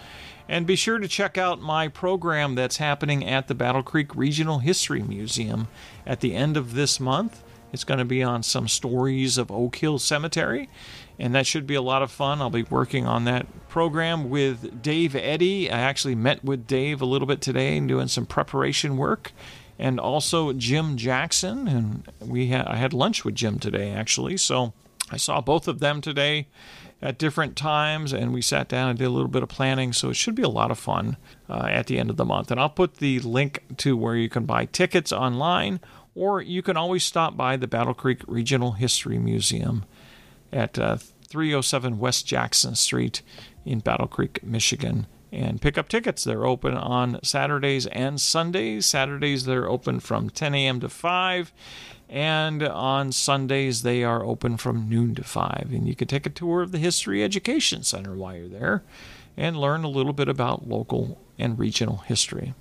And 0.47 0.67
be 0.67 0.75
sure 0.75 0.99
to 0.99 1.07
check 1.07 1.39
out 1.39 1.59
my 1.59 1.87
program 1.87 2.53
that's 2.53 2.77
happening 2.77 3.25
at 3.25 3.47
the 3.47 3.55
Battle 3.55 3.81
Creek 3.81 4.15
Regional 4.15 4.59
History 4.59 5.01
Museum 5.01 5.69
at 6.05 6.19
the 6.19 6.35
end 6.35 6.55
of 6.55 6.75
this 6.75 6.99
month. 6.99 7.41
It's 7.73 7.83
going 7.83 7.99
to 7.99 8.05
be 8.05 8.21
on 8.21 8.43
some 8.43 8.67
stories 8.67 9.37
of 9.37 9.49
Oak 9.49 9.77
Hill 9.77 9.97
Cemetery, 9.97 10.69
and 11.21 11.35
that 11.35 11.45
should 11.45 11.67
be 11.67 11.75
a 11.75 11.83
lot 11.83 12.01
of 12.01 12.09
fun. 12.09 12.41
I'll 12.41 12.49
be 12.49 12.63
working 12.63 13.05
on 13.05 13.25
that 13.25 13.45
program 13.69 14.31
with 14.31 14.81
Dave 14.81 15.15
Eddy. 15.15 15.69
I 15.69 15.79
actually 15.79 16.15
met 16.15 16.43
with 16.43 16.65
Dave 16.65 16.99
a 16.99 17.05
little 17.05 17.27
bit 17.27 17.41
today 17.41 17.77
and 17.77 17.87
doing 17.87 18.07
some 18.07 18.25
preparation 18.25 18.97
work, 18.97 19.31
and 19.77 19.99
also 19.99 20.51
Jim 20.51 20.97
Jackson. 20.97 21.67
And 21.67 22.11
we 22.19 22.47
had 22.47 22.65
I 22.65 22.75
had 22.77 22.91
lunch 22.91 23.23
with 23.23 23.35
Jim 23.35 23.59
today 23.59 23.91
actually, 23.91 24.35
so 24.37 24.73
I 25.11 25.17
saw 25.17 25.41
both 25.41 25.67
of 25.67 25.79
them 25.79 26.01
today 26.01 26.47
at 27.03 27.19
different 27.19 27.55
times, 27.55 28.13
and 28.13 28.33
we 28.33 28.41
sat 28.41 28.67
down 28.67 28.89
and 28.89 28.97
did 28.97 29.05
a 29.05 29.11
little 29.11 29.27
bit 29.27 29.43
of 29.43 29.49
planning. 29.49 29.93
So 29.93 30.09
it 30.09 30.15
should 30.15 30.35
be 30.35 30.41
a 30.41 30.49
lot 30.49 30.71
of 30.71 30.79
fun 30.79 31.17
uh, 31.47 31.67
at 31.69 31.85
the 31.85 31.99
end 31.99 32.09
of 32.09 32.17
the 32.17 32.25
month. 32.25 32.49
And 32.49 32.59
I'll 32.59 32.69
put 32.69 32.95
the 32.95 33.19
link 33.19 33.63
to 33.77 33.95
where 33.95 34.15
you 34.15 34.27
can 34.27 34.45
buy 34.45 34.65
tickets 34.65 35.11
online, 35.11 35.81
or 36.15 36.41
you 36.41 36.63
can 36.63 36.77
always 36.77 37.03
stop 37.03 37.37
by 37.37 37.57
the 37.57 37.67
Battle 37.67 37.93
Creek 37.93 38.21
Regional 38.25 38.71
History 38.71 39.19
Museum 39.19 39.85
at 40.53 40.77
uh, 40.77 40.97
307 41.31 41.97
West 41.97 42.27
Jackson 42.27 42.75
Street 42.75 43.21
in 43.65 43.79
Battle 43.79 44.07
Creek, 44.07 44.43
Michigan. 44.43 45.07
And 45.33 45.61
pick 45.61 45.77
up 45.77 45.87
tickets. 45.87 46.25
They're 46.25 46.45
open 46.45 46.75
on 46.75 47.23
Saturdays 47.23 47.87
and 47.87 48.19
Sundays. 48.19 48.85
Saturdays, 48.85 49.45
they're 49.45 49.69
open 49.69 50.01
from 50.01 50.29
10 50.29 50.53
a.m. 50.53 50.81
to 50.81 50.89
5 50.89 51.53
and 52.11 52.61
on 52.61 53.13
Sundays 53.13 53.83
they 53.83 54.03
are 54.03 54.23
open 54.23 54.57
from 54.57 54.89
noon 54.89 55.15
to 55.15 55.23
5. 55.23 55.69
And 55.71 55.87
you 55.87 55.95
can 55.95 56.09
take 56.09 56.25
a 56.25 56.29
tour 56.29 56.61
of 56.61 56.73
the 56.73 56.77
History 56.77 57.23
Education 57.23 57.83
Center 57.83 58.13
while 58.13 58.35
you're 58.35 58.49
there 58.49 58.83
and 59.37 59.55
learn 59.55 59.85
a 59.85 59.89
little 59.89 60.11
bit 60.11 60.27
about 60.27 60.67
local 60.67 61.21
and 61.39 61.57
regional 61.57 61.97
history. 61.97 62.53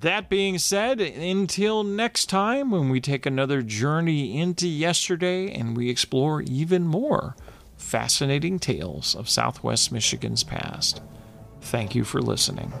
That 0.00 0.28
being 0.28 0.58
said, 0.58 1.00
until 1.00 1.84
next 1.84 2.26
time 2.26 2.72
when 2.72 2.90
we 2.90 3.00
take 3.00 3.24
another 3.24 3.62
journey 3.62 4.36
into 4.36 4.66
yesterday 4.66 5.52
and 5.52 5.76
we 5.76 5.88
explore 5.88 6.42
even 6.42 6.82
more 6.82 7.36
fascinating 7.76 8.58
tales 8.58 9.14
of 9.14 9.28
Southwest 9.28 9.92
Michigan's 9.92 10.44
past. 10.44 11.00
Thank 11.60 11.94
you 11.94 12.04
for 12.04 12.20
listening. 12.20 12.72